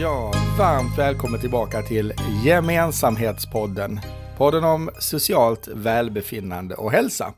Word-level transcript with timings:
Ja, 0.00 0.32
varmt 0.58 0.98
välkommen 0.98 1.40
tillbaka 1.40 1.82
till 1.82 2.12
Gemensamhetspodden. 2.44 4.00
Podden 4.36 4.64
om 4.64 4.90
socialt 4.98 5.68
välbefinnande 5.68 6.74
och 6.74 6.92
hälsa. 6.92 7.34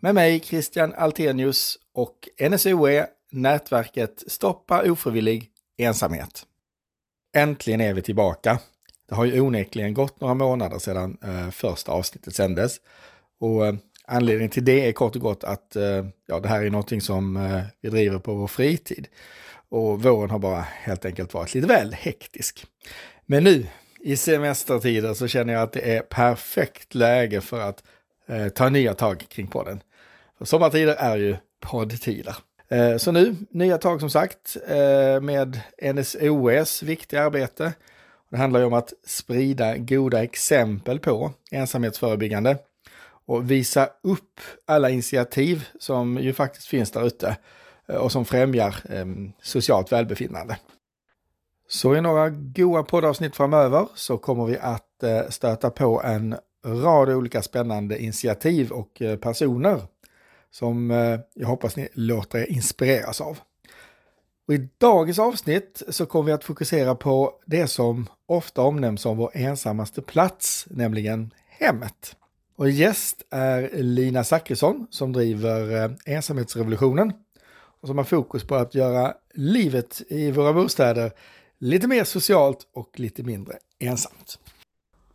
Med 0.00 0.14
mig 0.14 0.40
Christian 0.40 0.94
Altenius 0.94 1.78
och 1.94 2.28
NSOE, 2.50 3.06
nätverket 3.30 4.22
Stoppa 4.26 4.90
ofrivillig 4.90 5.50
ensamhet. 5.78 6.42
Äntligen 7.36 7.80
är 7.80 7.94
vi 7.94 8.02
tillbaka. 8.02 8.58
Det 9.08 9.14
har 9.14 9.24
ju 9.24 9.40
onekligen 9.40 9.94
gått 9.94 10.20
några 10.20 10.34
månader 10.34 10.78
sedan 10.78 11.18
eh, 11.24 11.50
första 11.50 11.92
avsnittet 11.92 12.34
sändes. 12.34 12.76
Och 13.40 13.66
eh, 13.66 13.74
anledningen 14.06 14.50
till 14.50 14.64
det 14.64 14.88
är 14.88 14.92
kort 14.92 15.16
och 15.16 15.22
gott 15.22 15.44
att 15.44 15.76
eh, 15.76 16.06
ja, 16.26 16.40
det 16.40 16.48
här 16.48 16.62
är 16.62 16.70
någonting 16.70 17.00
som 17.00 17.36
eh, 17.36 17.62
vi 17.80 17.88
driver 17.88 18.18
på 18.18 18.34
vår 18.34 18.46
fritid. 18.46 19.08
Och 19.68 20.02
våren 20.02 20.30
har 20.30 20.38
bara 20.38 20.60
helt 20.60 21.04
enkelt 21.04 21.34
varit 21.34 21.54
lite 21.54 21.66
väl 21.66 21.92
hektisk. 21.92 22.66
Men 23.26 23.44
nu 23.44 23.66
i 24.00 24.16
semestertider 24.16 25.14
så 25.14 25.28
känner 25.28 25.52
jag 25.52 25.62
att 25.62 25.72
det 25.72 25.96
är 25.96 26.00
perfekt 26.00 26.94
läge 26.94 27.40
för 27.40 27.60
att 27.60 27.82
eh, 28.28 28.48
ta 28.48 28.68
nya 28.68 28.94
tag 28.94 29.24
kring 29.28 29.46
podden. 29.46 29.80
För 30.38 30.44
sommartider 30.44 30.94
är 30.94 31.16
ju 31.16 31.36
poddtider. 31.60 32.36
Eh, 32.68 32.96
så 32.96 33.12
nu, 33.12 33.36
nya 33.50 33.78
tag 33.78 34.00
som 34.00 34.10
sagt 34.10 34.56
eh, 34.68 35.20
med 35.20 35.60
NSOS 35.94 36.82
viktiga 36.82 37.22
arbete. 37.22 37.72
Det 38.30 38.36
handlar 38.36 38.60
ju 38.60 38.66
om 38.66 38.72
att 38.72 38.92
sprida 39.06 39.76
goda 39.76 40.22
exempel 40.22 40.98
på 40.98 41.32
ensamhetsförebyggande 41.50 42.58
och 43.26 43.50
visa 43.50 43.88
upp 44.02 44.40
alla 44.66 44.90
initiativ 44.90 45.68
som 45.80 46.18
ju 46.18 46.32
faktiskt 46.32 46.66
finns 46.66 46.90
där 46.90 47.06
ute 47.06 47.36
Eh, 47.88 47.96
och 47.96 48.12
som 48.12 48.24
främjar 48.24 48.76
ehm, 48.88 49.32
socialt 49.42 49.92
välbefinnande. 49.92 50.58
Så 51.68 51.96
i 51.96 52.00
några 52.00 52.30
goa 52.30 52.82
poddavsnitt 52.82 53.36
framöver 53.36 53.88
så 53.94 54.18
kommer 54.18 54.46
vi 54.46 54.58
att 54.58 55.02
eh, 55.02 55.28
stöta 55.28 55.70
på 55.70 56.02
en 56.02 56.36
rad 56.66 57.08
olika 57.08 57.42
spännande 57.42 57.98
initiativ 58.02 58.70
och 58.70 59.02
eh, 59.02 59.16
personer 59.16 59.80
som 60.50 60.90
jag 61.34 61.48
hoppas 61.48 61.76
ni 61.76 61.88
låter 61.92 62.38
er 62.38 62.46
inspireras 62.50 63.20
av. 63.20 63.38
Och 64.48 64.54
I 64.54 64.68
dagens 64.78 65.18
avsnitt 65.18 65.82
så 65.88 66.06
kommer 66.06 66.24
vi 66.24 66.32
att 66.32 66.44
fokusera 66.44 66.94
på 66.94 67.32
det 67.46 67.66
som 67.66 68.06
ofta 68.26 68.62
omnämns 68.62 69.00
som 69.00 69.16
vår 69.16 69.30
ensammaste 69.34 70.02
plats, 70.02 70.66
nämligen 70.70 71.30
hemmet. 71.48 72.16
Och 72.56 72.70
gäst 72.70 73.22
är 73.30 73.70
Lina 73.72 74.24
Zachrisson 74.24 74.86
som 74.90 75.12
driver 75.12 75.96
Ensamhetsrevolutionen 76.04 77.12
som 77.86 77.98
har 77.98 78.04
fokus 78.04 78.44
på 78.44 78.54
att 78.54 78.74
göra 78.74 79.14
livet 79.34 80.02
i 80.08 80.30
våra 80.30 80.52
bostäder 80.52 81.12
lite 81.58 81.88
mer 81.88 82.04
socialt 82.04 82.66
och 82.72 83.00
lite 83.00 83.22
mindre 83.22 83.54
ensamt. 83.78 84.38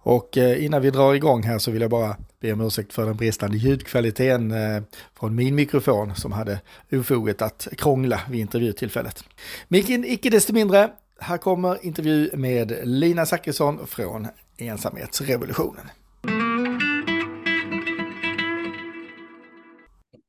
Och 0.03 0.38
eh, 0.38 0.66
innan 0.66 0.81
vi 0.81 0.89
drar 0.89 1.13
igång 1.13 1.44
här 1.44 1.58
så 1.58 1.72
vill 1.72 1.81
jag 1.81 1.91
bara 1.91 2.16
be 2.39 2.53
om 2.53 2.61
ursäkt 2.61 2.94
för 2.94 3.05
den 3.05 3.17
bristande 3.17 3.58
ljudkvaliteten 3.58 4.52
eh, 4.52 4.83
från 5.19 5.36
min 5.36 5.55
mikrofon 5.55 6.16
som 6.16 6.31
hade 6.31 6.61
ofoget 6.91 7.41
att 7.41 7.67
krångla 7.78 8.22
vid 8.30 8.39
intervjutillfället. 8.39 9.23
Men 9.67 10.06
icke 10.06 10.30
desto 10.30 10.53
mindre, 10.53 10.89
här 11.19 11.38
kommer 11.38 11.85
intervju 11.85 12.30
med 12.33 12.80
Lina 12.83 13.25
Zachrisson 13.25 13.88
från 13.88 14.28
Ensamhetsrevolutionen. 14.58 15.85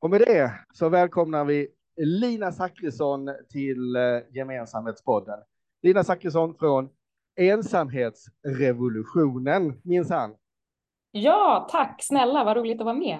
Och 0.01 0.09
med 0.09 0.21
det 0.21 0.53
så 0.73 0.89
välkomnar 0.89 1.45
vi 1.45 1.67
Lina 1.95 2.51
Zachrisson 2.51 3.29
till 3.49 3.95
eh, 3.95 4.01
Gemensamhetspodden. 4.31 5.39
Lina 5.81 6.03
Zachrisson 6.03 6.55
från 6.55 6.89
Ensamhetsrevolutionen, 7.35 9.81
minsann. 9.83 10.35
Ja, 11.11 11.67
tack 11.71 12.03
snälla, 12.03 12.43
vad 12.43 12.57
roligt 12.57 12.79
att 12.79 12.85
vara 12.85 12.95
med. 12.95 13.19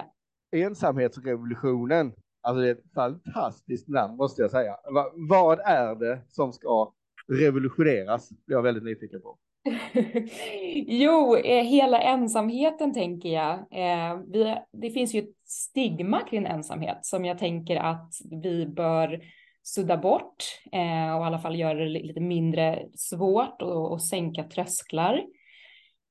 Ensamhetsrevolutionen, 0.56 2.12
alltså 2.42 2.62
det 2.62 2.68
är 2.68 2.72
ett 2.72 2.92
fantastiskt 2.94 3.88
namn 3.88 4.16
måste 4.16 4.42
jag 4.42 4.50
säga. 4.50 4.76
Va, 4.94 5.12
vad 5.14 5.60
är 5.60 5.94
det 5.94 6.20
som 6.28 6.52
ska 6.52 6.92
revolutioneras? 7.28 8.28
Det 8.28 8.52
är 8.52 8.56
jag 8.56 8.62
väldigt 8.62 8.84
nyfiken 8.84 9.22
på. 9.22 9.38
jo, 10.86 11.36
eh, 11.36 11.64
hela 11.64 12.00
ensamheten 12.00 12.94
tänker 12.94 13.28
jag. 13.28 13.52
Eh, 13.54 14.18
vi, 14.32 14.56
det 14.72 14.90
finns 14.90 15.14
ju 15.14 15.18
ett 15.18 15.36
stigma 15.44 16.20
kring 16.20 16.46
ensamhet 16.46 16.98
som 17.02 17.24
jag 17.24 17.38
tänker 17.38 17.76
att 17.76 18.12
vi 18.30 18.66
bör 18.66 19.20
sudda 19.62 19.96
bort 19.96 20.44
eh, 20.72 21.16
och 21.16 21.22
i 21.22 21.26
alla 21.26 21.38
fall 21.38 21.56
göra 21.56 21.78
det 21.78 21.88
lite 21.88 22.20
mindre 22.20 22.82
svårt 22.94 23.62
och, 23.62 23.92
och 23.92 24.02
sänka 24.02 24.44
trösklar. 24.44 25.22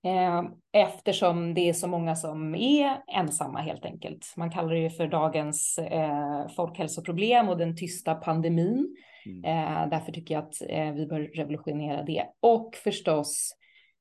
Eh, 0.05 0.43
eftersom 0.71 1.53
det 1.53 1.69
är 1.69 1.73
så 1.73 1.87
många 1.87 2.15
som 2.15 2.55
är 2.55 2.97
ensamma 3.07 3.59
helt 3.59 3.85
enkelt. 3.85 4.33
Man 4.37 4.51
kallar 4.51 4.73
det 4.73 4.79
ju 4.79 4.89
för 4.89 5.07
dagens 5.07 5.77
eh, 5.77 6.47
folkhälsoproblem 6.55 7.49
och 7.49 7.57
den 7.57 7.77
tysta 7.77 8.15
pandemin. 8.15 8.95
Mm. 9.25 9.44
Eh, 9.44 9.89
därför 9.89 10.11
tycker 10.11 10.34
jag 10.35 10.44
att 10.44 10.61
eh, 10.69 10.94
vi 10.94 11.06
bör 11.06 11.19
revolutionera 11.19 12.03
det. 12.03 12.25
Och 12.39 12.75
förstås 12.75 13.56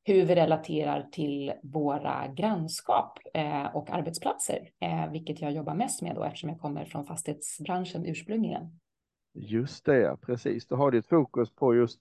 hur 0.05 0.27
vi 0.27 0.35
relaterar 0.35 1.09
till 1.13 1.53
våra 1.63 2.29
grannskap 2.37 3.19
eh, 3.35 3.77
och 3.77 3.91
arbetsplatser, 3.91 4.69
vilket 5.13 5.41
jag 5.41 5.53
jobbar 5.53 5.75
mest 5.75 6.03
med 6.03 6.15
då 6.15 6.25
eftersom 6.25 6.51
jag 6.51 6.61
kommer 6.61 6.85
från 6.85 7.05
fastighetsbranschen 7.05 8.07
ursprungligen. 8.07 8.81
Just 9.35 9.85
det, 9.85 10.17
precis. 10.23 10.67
Då 10.67 10.77
har 10.77 10.91
du 10.91 10.99
ett 10.99 11.09
fokus 11.09 11.55
på 11.55 11.75
just 11.75 12.01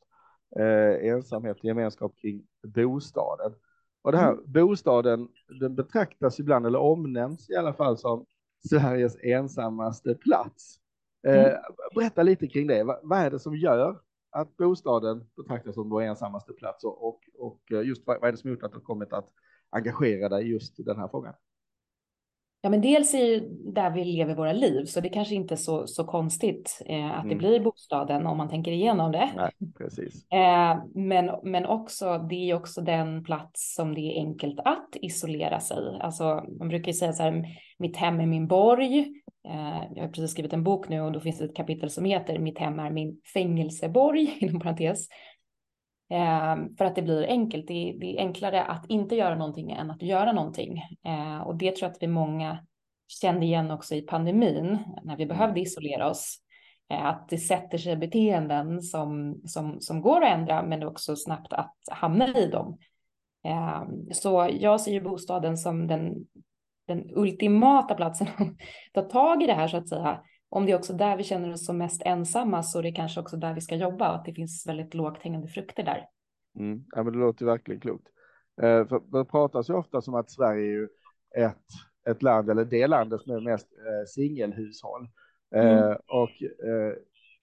eh, 0.59 1.09
ensamhet 1.09 1.57
och 1.57 1.65
gemenskap 1.65 2.15
kring 2.21 2.43
bostaden. 2.63 3.53
Och 4.01 4.11
det 4.11 4.17
här 4.17 4.31
mm. 4.31 4.43
bostaden, 4.51 5.27
den 5.59 5.75
betraktas 5.75 6.39
ibland 6.39 6.65
eller 6.65 6.79
omnämns 6.79 7.49
i 7.49 7.55
alla 7.55 7.73
fall 7.73 7.97
som 7.97 8.25
Sveriges 8.69 9.17
ensammaste 9.23 10.15
plats. 10.15 10.80
Eh, 11.27 11.45
mm. 11.45 11.57
Berätta 11.95 12.23
lite 12.23 12.47
kring 12.47 12.67
det. 12.67 12.83
Va, 12.83 12.99
vad 13.03 13.19
är 13.19 13.31
det 13.31 13.39
som 13.39 13.55
gör 13.55 13.99
att 14.31 14.57
bostaden 14.57 15.23
betraktas 15.37 15.75
som 15.75 15.89
vår 15.89 16.01
ensammaste 16.01 16.53
plats 16.53 16.83
och, 16.83 17.23
och, 17.37 17.71
eh, 17.71 17.81
just 17.81 18.07
vad, 18.07 18.23
är 18.23 18.31
det 18.31 18.37
som 18.37 18.49
gjort 18.49 18.63
att 18.63 18.73
du 18.73 18.79
kommit 18.79 19.13
att 19.13 19.29
engagera 19.69 20.29
dig 20.29 20.51
just 20.51 20.79
i 20.79 20.83
den 20.83 20.99
här 20.99 21.07
frågan? 21.07 21.33
Ja, 22.63 22.69
men 22.69 22.81
dels 22.81 23.13
är 23.13 23.41
där 23.73 23.91
vi 23.91 24.05
lever 24.05 24.35
våra 24.35 24.53
liv, 24.53 24.85
så 24.85 25.01
det 25.01 25.09
kanske 25.09 25.35
inte 25.35 25.53
är 25.53 25.57
så, 25.57 25.87
så 25.87 26.03
konstigt 26.03 26.81
eh, 26.85 27.11
att 27.11 27.23
mm. 27.23 27.29
det 27.29 27.35
blir 27.35 27.59
bostaden 27.59 28.27
om 28.27 28.37
man 28.37 28.49
tänker 28.49 28.71
igenom 28.71 29.11
det. 29.11 29.31
Nej, 29.35 29.51
precis. 29.77 30.25
Eh, 30.31 30.83
men, 30.93 31.31
men 31.43 31.65
också, 31.65 32.17
det 32.17 32.49
är 32.49 32.55
också 32.55 32.81
den 32.81 33.23
plats 33.23 33.75
som 33.75 33.95
det 33.95 34.01
är 34.01 34.19
enkelt 34.19 34.59
att 34.59 34.95
isolera 35.01 35.59
sig. 35.59 35.97
Alltså, 36.01 36.45
man 36.59 36.67
brukar 36.67 36.87
ju 36.87 36.93
säga 36.93 37.13
så 37.13 37.23
här, 37.23 37.45
mitt 37.79 37.97
hem 37.97 38.19
är 38.19 38.25
min 38.25 38.47
borg. 38.47 39.20
Eh, 39.47 39.83
jag 39.95 40.03
har 40.03 40.07
precis 40.07 40.31
skrivit 40.31 40.53
en 40.53 40.63
bok 40.63 40.89
nu 40.89 41.01
och 41.01 41.11
då 41.11 41.19
finns 41.19 41.37
det 41.37 41.45
ett 41.45 41.55
kapitel 41.55 41.89
som 41.89 42.05
heter 42.05 42.39
Mitt 42.39 42.59
hem 42.59 42.79
är 42.79 42.89
min 42.89 43.21
fängelseborg, 43.33 44.37
inom 44.39 44.59
parentes. 44.59 45.07
Eh, 46.09 46.55
för 46.77 46.85
att 46.85 46.95
det 46.95 47.01
blir 47.01 47.27
enkelt. 47.27 47.67
Det 47.67 47.73
är, 47.73 48.19
enklare 48.19 48.63
att 48.63 48.85
inte 48.89 49.15
göra 49.15 49.35
någonting 49.35 49.71
än 49.71 49.91
att 49.91 50.01
göra 50.01 50.31
någonting. 50.31 50.77
Eh, 51.05 51.41
och 51.41 51.55
det 51.55 51.75
tror 51.75 51.87
jag 51.87 51.91
att 51.91 52.03
vi 52.03 52.07
många 52.07 52.65
kände 53.07 53.45
igen 53.45 53.71
också 53.71 53.95
i 53.95 54.01
pandemin 54.01 54.77
när 55.03 55.17
vi 55.17 55.25
behövde 55.25 55.51
mm. 55.51 55.63
isolera 55.63 56.09
oss. 56.09 56.37
Att 56.93 57.29
det 57.29 57.37
sätter 57.37 57.77
sig 57.77 57.97
beteenden 57.97 58.81
som, 58.81 59.41
som, 59.45 59.81
som 59.81 60.01
går 60.01 60.23
att 60.23 60.31
ändra 60.31 60.63
men 60.63 60.83
också 60.83 61.15
snabbt 61.15 61.53
att 61.53 61.75
hamna 61.91 62.27
i 62.27 62.47
dem. 62.47 62.77
Så 64.11 64.49
jag 64.59 64.81
ser 64.81 64.91
ju 64.91 65.01
bostaden 65.01 65.57
som 65.57 65.87
den, 65.87 66.13
den 66.87 67.09
ultimata 67.15 67.95
platsen 67.95 68.27
att 68.37 68.55
ta 68.93 69.01
tag 69.01 69.43
i 69.43 69.47
det 69.47 69.53
här 69.53 69.67
så 69.67 69.77
att 69.77 69.89
säga 69.89 70.21
om 70.49 70.65
det 70.65 70.71
är 70.71 70.77
också 70.77 70.93
där 70.93 71.17
vi 71.17 71.23
känner 71.23 71.53
oss 71.53 71.65
som 71.65 71.77
mest 71.77 72.01
ensamma 72.05 72.63
så 72.63 72.79
är 72.79 72.83
det 72.83 72.91
kanske 72.91 73.19
också 73.19 73.37
där 73.37 73.53
vi 73.53 73.61
ska 73.61 73.75
jobba 73.75 74.09
och 74.09 74.15
att 74.15 74.25
det 74.25 74.33
finns 74.33 74.67
väldigt 74.67 74.93
lågt 74.93 75.17
hängande 75.17 75.47
frukter 75.47 75.83
där. 75.83 76.07
Mm. 76.59 76.83
Ja, 76.95 77.03
men 77.03 77.13
det 77.13 77.19
låter 77.19 77.45
verkligen 77.45 77.81
klokt. 77.81 78.07
Eh, 78.61 78.87
för 78.87 79.17
det 79.17 79.25
pratas 79.25 79.69
ju 79.69 79.73
ofta 79.73 80.01
som 80.01 80.15
att 80.15 80.31
Sverige 80.31 80.63
är 80.63 80.71
ju 80.71 80.87
ett, 81.37 81.67
ett 82.09 82.23
land, 82.23 82.49
eller 82.49 82.65
det 82.65 82.87
landet 82.87 83.21
som 83.21 83.35
är 83.35 83.39
mest 83.39 83.67
eh, 83.73 84.05
singelhushåll. 84.07 85.07
Eh, 85.55 85.77
mm. 85.77 85.97
Och 86.07 86.43
eh, 86.67 86.93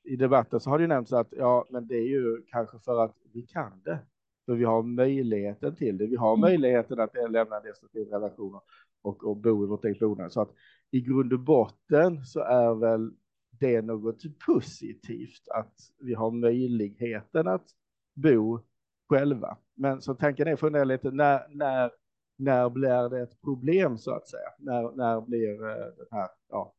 i 0.05 0.17
debatten 0.17 0.61
så 0.61 0.71
har 0.71 0.79
det 0.79 0.83
ju 0.83 0.89
nämnts 0.89 1.13
att 1.13 1.29
ja, 1.31 1.67
men 1.71 1.87
det 1.87 1.97
är 1.97 2.09
ju 2.09 2.43
kanske 2.51 2.79
för 2.79 3.05
att 3.05 3.17
vi 3.33 3.43
kan 3.43 3.83
det. 3.85 3.99
För 4.47 4.55
vi 4.55 4.65
har 4.65 4.83
möjligheten 4.83 5.77
till 5.77 5.99
det. 5.99 6.07
Vi 6.07 6.17
har 6.17 6.33
mm. 6.33 6.41
möjligheten 6.41 7.01
att 7.01 7.15
lämna 7.31 7.61
destruktiva 7.61 8.17
relationer 8.17 8.61
och, 9.03 9.25
och 9.25 9.37
bo 9.37 9.65
i 9.65 9.67
vårt 9.67 9.85
eget 9.85 9.99
boende. 9.99 10.31
Så 10.31 10.41
att 10.41 10.55
i 10.91 11.01
grund 11.01 11.33
och 11.33 11.41
botten 11.41 12.25
så 12.25 12.41
är 12.41 12.75
väl 12.75 13.11
det 13.51 13.83
något 13.83 14.23
positivt 14.47 15.49
att 15.49 15.75
vi 15.99 16.15
har 16.15 16.31
möjligheten 16.31 17.49
att 17.49 17.67
bo 18.15 18.61
själva. 19.09 19.59
Men 19.75 20.03
så 20.03 20.15
tanken 20.15 20.49
är 20.49 20.57
fundera 20.57 20.85
lite 20.85 21.11
när, 21.11 21.49
när, 21.49 21.91
när 22.37 22.71
blir 22.71 23.09
det 23.09 23.23
ett 23.23 23.41
problem 23.41 23.99
så 23.99 24.15
att 24.15 24.29
säga? 24.29 24.49
När, 24.59 24.97
när 24.97 25.21
blir 25.21 25.69
eh, 25.69 25.87
den 25.97 26.07
här 26.11 26.29
ja, 26.49 26.75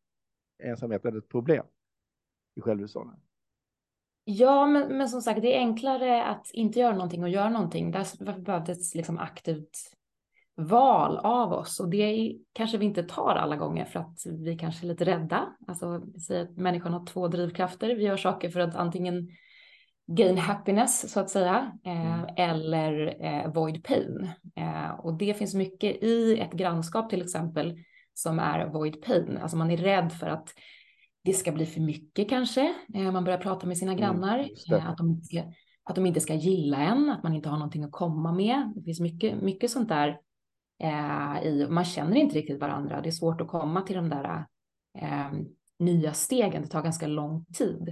ensamheten 0.64 1.18
ett 1.18 1.30
problem 1.30 1.66
i 2.56 2.62
självhushållet? 2.62 3.20
Ja, 4.24 4.68
men, 4.68 4.98
men 4.98 5.10
som 5.10 5.22
sagt, 5.22 5.42
det 5.42 5.56
är 5.56 5.60
enklare 5.60 6.24
att 6.24 6.52
inte 6.54 6.80
göra 6.80 6.94
någonting 6.94 7.24
och 7.24 7.30
göra 7.30 7.50
någonting. 7.50 7.92
Därför 7.92 8.40
behövdes 8.40 8.96
liksom 8.96 9.18
aktivt 9.18 9.72
val 10.60 11.18
av 11.18 11.54
oss 11.54 11.80
och 11.80 11.90
det 11.90 12.36
kanske 12.54 12.78
vi 12.78 12.86
inte 12.86 13.04
tar 13.04 13.36
alla 13.36 13.56
gånger 13.56 13.86
för 13.86 14.00
att 14.00 14.18
vi 14.40 14.58
kanske 14.58 14.86
är 14.86 14.88
lite 14.88 15.06
rädda. 15.06 15.50
Alltså, 15.68 16.02
vi 16.14 16.20
säger 16.20 16.44
att 16.44 16.58
människan 16.58 16.94
har 16.94 17.06
två 17.06 17.28
drivkrafter. 17.28 17.96
Vi 17.96 18.04
gör 18.04 18.18
saker 18.18 18.50
för 18.50 18.60
att 18.60 18.76
antingen 18.76 19.30
gain 20.08 20.38
happiness 20.38 21.12
så 21.14 21.20
att 21.20 21.30
säga 21.30 21.72
eh, 21.86 22.14
mm. 22.14 22.36
eller 22.38 23.24
eh, 23.26 23.54
void 23.54 23.84
pain. 23.84 24.30
Eh, 24.56 25.00
och 25.00 25.18
det 25.18 25.34
finns 25.34 25.54
mycket 25.54 26.04
i 26.04 26.40
ett 26.40 26.54
grannskap 26.54 27.10
till 27.10 27.22
exempel 27.22 27.78
som 28.14 28.40
är 28.40 28.66
void 28.66 29.02
pain. 29.02 29.38
Alltså 29.42 29.58
man 29.58 29.72
är 29.72 29.78
rädd 29.78 30.12
för 30.12 30.28
att 30.28 30.50
det 31.24 31.34
ska 31.34 31.52
bli 31.52 31.66
för 31.66 31.82
mycket 31.82 32.30
kanske. 32.30 32.74
Eh, 32.96 33.12
man 33.12 33.24
börjar 33.24 33.40
prata 33.40 33.68
med 33.68 33.78
sina 33.78 33.92
mm, 33.92 34.02
grannar. 34.02 34.50
Mm, 34.72 34.88
att, 34.88 34.98
de 34.98 35.22
att 35.84 35.96
de 35.96 36.06
inte 36.06 36.22
ska 36.22 36.34
gilla 36.34 36.78
en, 36.78 37.10
att 37.10 37.24
man 37.24 37.34
inte 37.34 37.50
har 37.50 37.58
någonting 37.58 37.84
att 37.84 37.92
komma 37.92 38.32
med. 38.32 38.74
Det 38.76 38.84
finns 38.84 39.00
mycket, 39.00 39.42
mycket 39.42 39.72
sånt 39.72 39.90
där. 39.90 40.20
Eh, 40.80 41.44
i, 41.44 41.68
man 41.70 41.86
känner 41.86 42.18
inte 42.18 42.36
riktigt 42.36 42.62
varandra. 42.62 43.02
Det 43.02 43.10
är 43.10 43.12
svårt 43.12 43.42
att 43.42 43.48
komma 43.48 43.82
till 43.82 43.96
de 43.96 44.10
där 44.10 44.46
eh, 45.00 45.32
nya 45.80 46.14
stegen. 46.14 46.62
Det 46.62 46.68
tar 46.68 46.82
ganska 46.82 47.08
lång 47.08 47.46
tid. 47.46 47.90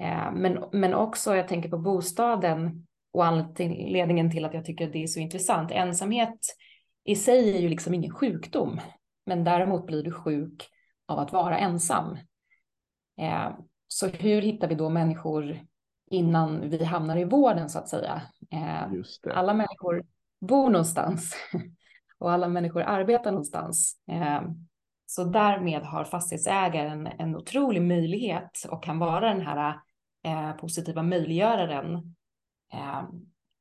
Eh, 0.00 0.32
men, 0.32 0.64
men 0.72 0.94
också, 0.94 1.36
jag 1.36 1.48
tänker 1.48 1.68
på 1.68 1.78
bostaden 1.78 2.86
och 3.12 3.26
anledningen 3.26 4.30
till 4.30 4.44
att 4.44 4.54
jag 4.54 4.64
tycker 4.64 4.90
det 4.90 5.02
är 5.02 5.06
så 5.06 5.20
intressant. 5.20 5.70
Ensamhet 5.70 6.38
i 7.04 7.16
sig 7.16 7.56
är 7.56 7.60
ju 7.60 7.68
liksom 7.68 7.94
ingen 7.94 8.14
sjukdom, 8.14 8.80
men 9.26 9.44
däremot 9.44 9.86
blir 9.86 10.02
du 10.02 10.12
sjuk 10.12 10.68
av 11.06 11.18
att 11.18 11.32
vara 11.32 11.58
ensam. 11.58 12.18
Eh, 13.20 13.50
så 13.88 14.06
hur 14.06 14.42
hittar 14.42 14.68
vi 14.68 14.74
då 14.74 14.88
människor 14.88 15.60
innan 16.10 16.70
vi 16.70 16.84
hamnar 16.84 17.16
i 17.16 17.24
vården 17.24 17.68
så 17.68 17.78
att 17.78 17.88
säga? 17.88 18.22
Eh, 18.50 18.82
alla 19.34 19.54
människor 19.54 20.04
bor 20.40 20.70
någonstans 20.70 21.34
och 22.20 22.32
alla 22.32 22.48
människor 22.48 22.82
arbetar 22.82 23.30
någonstans. 23.30 23.96
Eh, 24.12 24.42
så 25.06 25.24
därmed 25.24 25.82
har 25.82 26.04
fastighetsägaren 26.04 27.06
en 27.06 27.36
otrolig 27.36 27.82
möjlighet 27.82 28.50
och 28.70 28.82
kan 28.82 28.98
vara 28.98 29.28
den 29.28 29.40
här 29.40 29.80
positiva 30.58 31.02
möjliggöraren 31.02 32.14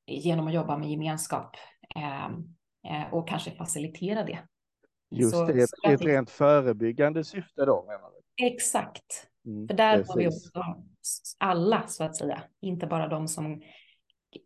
genom 0.08 0.48
att 0.48 0.54
jobba 0.54 0.78
med 0.78 0.90
gemenskap 0.90 1.56
och 3.12 3.28
kanske 3.28 3.52
facilitera 3.52 4.24
det. 4.24 4.40
Just 5.12 5.32
så, 5.32 5.46
det, 5.46 5.68
så 5.68 5.92
ett 5.92 6.02
rent 6.02 6.30
förebyggande 6.30 7.24
syfte 7.24 7.66
då 7.66 7.86
menar 7.88 8.10
du? 8.10 8.46
Exakt. 8.46 9.28
Mm, 9.46 9.68
För 9.68 9.76
där 9.76 10.06
har 10.08 10.18
vi 10.18 10.28
också 10.28 10.76
alla 11.38 11.88
så 11.88 12.04
att 12.04 12.16
säga, 12.16 12.44
inte 12.62 12.88
bara 12.88 13.08
de 13.08 13.28
som 13.28 13.62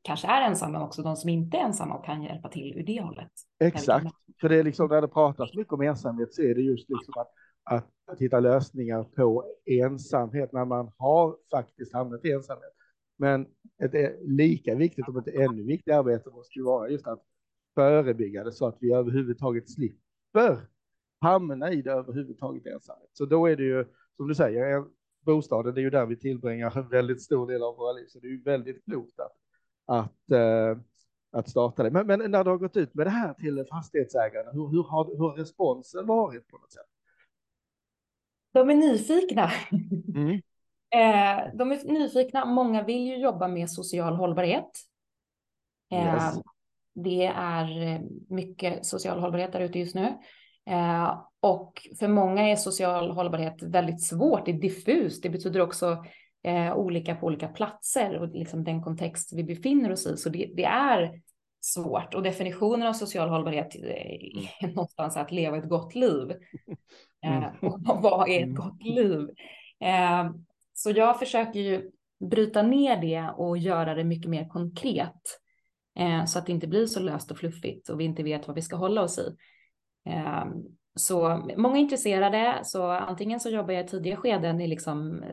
kanske 0.01 0.27
är 0.27 0.41
ensamma, 0.41 0.85
också 0.85 1.01
de 1.01 1.15
som 1.15 1.30
inte 1.30 1.57
är 1.57 1.62
ensamma 1.62 1.97
och 1.97 2.06
kan 2.06 2.24
hjälpa 2.24 2.50
till 2.50 2.77
ur 2.77 2.83
det 2.83 3.01
hållet. 3.01 3.31
Exakt, 3.59 4.15
för 4.41 4.50
det 4.50 4.56
är 4.56 4.63
liksom 4.63 4.89
när 4.89 5.01
det 5.01 5.07
pratas 5.07 5.53
mycket 5.53 5.74
om 5.74 5.81
ensamhet 5.81 6.33
så 6.33 6.41
är 6.41 6.56
det 6.56 6.62
just 6.62 6.89
liksom 6.89 7.13
att, 7.18 7.31
att, 7.63 7.89
att 8.12 8.19
hitta 8.19 8.39
lösningar 8.39 9.03
på 9.03 9.45
ensamhet 9.65 10.51
när 10.51 10.65
man 10.65 10.91
har 10.97 11.38
faktiskt 11.51 11.94
hamnat 11.94 12.25
i 12.25 12.31
ensamhet. 12.31 12.74
Men 13.18 13.47
ett 13.83 14.19
lika 14.21 14.75
viktigt, 14.75 15.07
om 15.07 15.18
inte 15.18 15.31
ännu 15.31 15.63
viktigare 15.63 16.00
arbete 16.00 16.30
måste 16.30 16.59
ju 16.59 16.65
vara 16.65 16.89
just 16.89 17.07
att 17.07 17.24
förebygga 17.75 18.44
det 18.44 18.51
så 18.51 18.68
att 18.68 18.77
vi 18.80 18.94
överhuvudtaget 18.94 19.69
slipper 19.71 20.68
hamna 21.21 21.71
i 21.71 21.81
det 21.81 21.91
överhuvudtaget 21.91 22.65
ensamhet. 22.65 23.09
Så 23.13 23.25
då 23.25 23.47
är 23.47 23.56
det 23.56 23.63
ju 23.63 23.85
som 24.18 24.27
du 24.27 24.35
säger, 24.35 24.83
bostaden, 25.25 25.74
det 25.74 25.81
är 25.81 25.83
ju 25.83 25.89
där 25.89 26.06
vi 26.06 26.15
tillbringar 26.15 26.77
en 26.77 26.89
väldigt 26.89 27.21
stor 27.21 27.47
del 27.47 27.63
av 27.63 27.75
våra 27.77 27.94
liv, 27.94 28.06
så 28.07 28.19
det 28.19 28.27
är 28.27 28.31
ju 28.31 28.41
väldigt 28.44 28.85
klokt 28.85 29.19
att, 29.19 29.31
att, 29.85 30.31
äh, 30.31 30.77
att 31.31 31.50
starta 31.50 31.83
det. 31.83 31.91
Men, 31.91 32.07
men, 32.07 32.31
när 32.31 32.44
du 32.44 32.50
har 32.50 32.57
gått 32.57 32.77
ut 32.77 32.94
med 32.94 33.07
det 33.07 33.12
här 33.12 33.33
till 33.33 33.65
fastighetsägarna, 33.69 34.51
hur, 34.51 34.68
hur, 34.68 34.83
har, 34.83 35.06
hur 35.06 35.30
har 35.30 35.35
responsen 35.35 36.06
varit 36.06 36.47
på 36.47 36.57
något 36.57 36.71
sätt? 36.71 36.85
De 38.51 38.69
är 38.69 38.75
nyfikna. 38.75 39.51
Mm. 40.15 40.31
eh, 40.95 41.56
de 41.56 41.71
är 41.71 41.91
nyfikna. 41.91 42.45
Många 42.45 42.83
vill 42.83 43.07
ju 43.07 43.18
jobba 43.18 43.47
med 43.47 43.69
social 43.69 44.15
hållbarhet. 44.15 44.80
Eh, 45.91 46.13
yes. 46.13 46.35
Det 46.95 47.25
är 47.35 48.01
mycket 48.30 48.85
social 48.85 49.19
hållbarhet 49.19 49.51
där 49.51 49.59
ute 49.59 49.80
just 49.80 49.95
nu. 49.95 50.18
Eh, 50.65 51.21
och 51.39 51.88
för 52.00 52.07
många 52.07 52.50
är 52.50 52.56
social 52.56 53.12
hållbarhet 53.12 53.63
väldigt 53.63 54.03
svårt, 54.03 54.45
det 54.45 54.51
är 54.51 54.62
diffust, 54.62 55.24
det 55.24 55.30
betyder 55.30 55.59
också 55.59 56.06
eh, 56.44 56.75
olika 56.75 57.16
på 57.16 57.25
olika 57.25 57.48
platser 57.48 58.18
och 58.18 58.28
liksom 58.28 58.63
den 58.63 58.84
kontext 58.84 59.34
vi 59.34 59.44
befinner 59.44 59.92
oss 59.92 60.07
i. 60.07 60.18
Så 60.18 60.30
det, 60.30 60.50
det 60.56 60.63
är 60.66 61.22
svårt 61.62 62.13
och 62.13 62.24
definitionen 62.24 62.88
av 62.88 62.94
social 62.94 63.30
hållbarhet 63.30 63.75
är 63.75 64.63
mm. 64.63 64.75
någonstans 64.75 65.18
att 65.18 65.31
leva 65.31 65.57
ett 65.57 65.69
gott 65.69 65.95
liv. 65.95 66.34
Eh, 67.25 67.44
och 67.62 67.80
vad 68.01 68.30
är 68.30 68.38
ett 68.38 68.44
mm. 68.44 68.56
gott 68.56 68.84
liv? 68.84 69.30
Eh, 69.80 70.31
så 70.74 70.92
jag 70.92 71.19
försöker 71.19 71.60
ju 71.60 71.92
bryta 72.30 72.62
ner 72.62 73.01
det 73.01 73.30
och 73.38 73.57
göra 73.57 73.95
det 73.95 74.04
mycket 74.04 74.30
mer 74.30 74.48
konkret 74.48 75.40
eh, 76.00 76.25
så 76.25 76.40
att 76.40 76.45
det 76.45 76.51
inte 76.51 76.68
blir 76.68 76.86
så 76.86 77.00
löst 77.00 77.31
och 77.31 77.38
fluffigt 77.38 77.90
och 77.90 78.00
vi 78.00 78.04
inte 78.04 78.24
vet 78.24 78.48
vad 78.48 78.56
vi 78.56 78.62
ska 78.62 78.75
hålla 78.75 79.01
oss 79.01 79.19
i. 79.19 79.36
Så 80.95 81.50
många 81.57 81.78
är 81.78 81.81
intresserade, 81.81 82.62
så 82.63 82.90
antingen 82.92 83.40
så 83.40 83.50
jobbar 83.50 83.74
jag 83.74 83.86
i 83.86 83.88
tidiga 83.88 84.16
skeden 84.16 84.62
i 84.62 84.68
liksom 84.68 85.24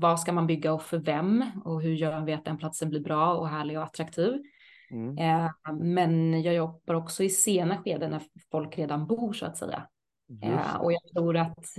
vad 0.00 0.20
ska 0.20 0.32
man 0.32 0.46
bygga 0.46 0.72
och 0.72 0.82
för 0.82 0.98
vem 0.98 1.44
och 1.64 1.82
hur 1.82 1.94
gör 1.94 2.24
vi 2.24 2.32
att 2.32 2.44
den 2.44 2.58
platsen 2.58 2.90
blir 2.90 3.00
bra 3.00 3.34
och 3.34 3.48
härlig 3.48 3.78
och 3.78 3.84
attraktiv. 3.84 4.42
Mm. 4.90 5.18
Ehm, 5.18 5.78
men 5.94 6.42
jag 6.42 6.54
jobbar 6.54 6.94
också 6.94 7.22
i 7.22 7.30
sena 7.30 7.82
skeden 7.82 8.10
när 8.10 8.22
folk 8.50 8.78
redan 8.78 9.06
bor 9.06 9.32
så 9.32 9.46
att 9.46 9.56
säga. 9.56 9.88
Ehm, 10.42 10.80
och 10.80 10.92
jag 10.92 11.02
tror 11.14 11.36
att 11.36 11.78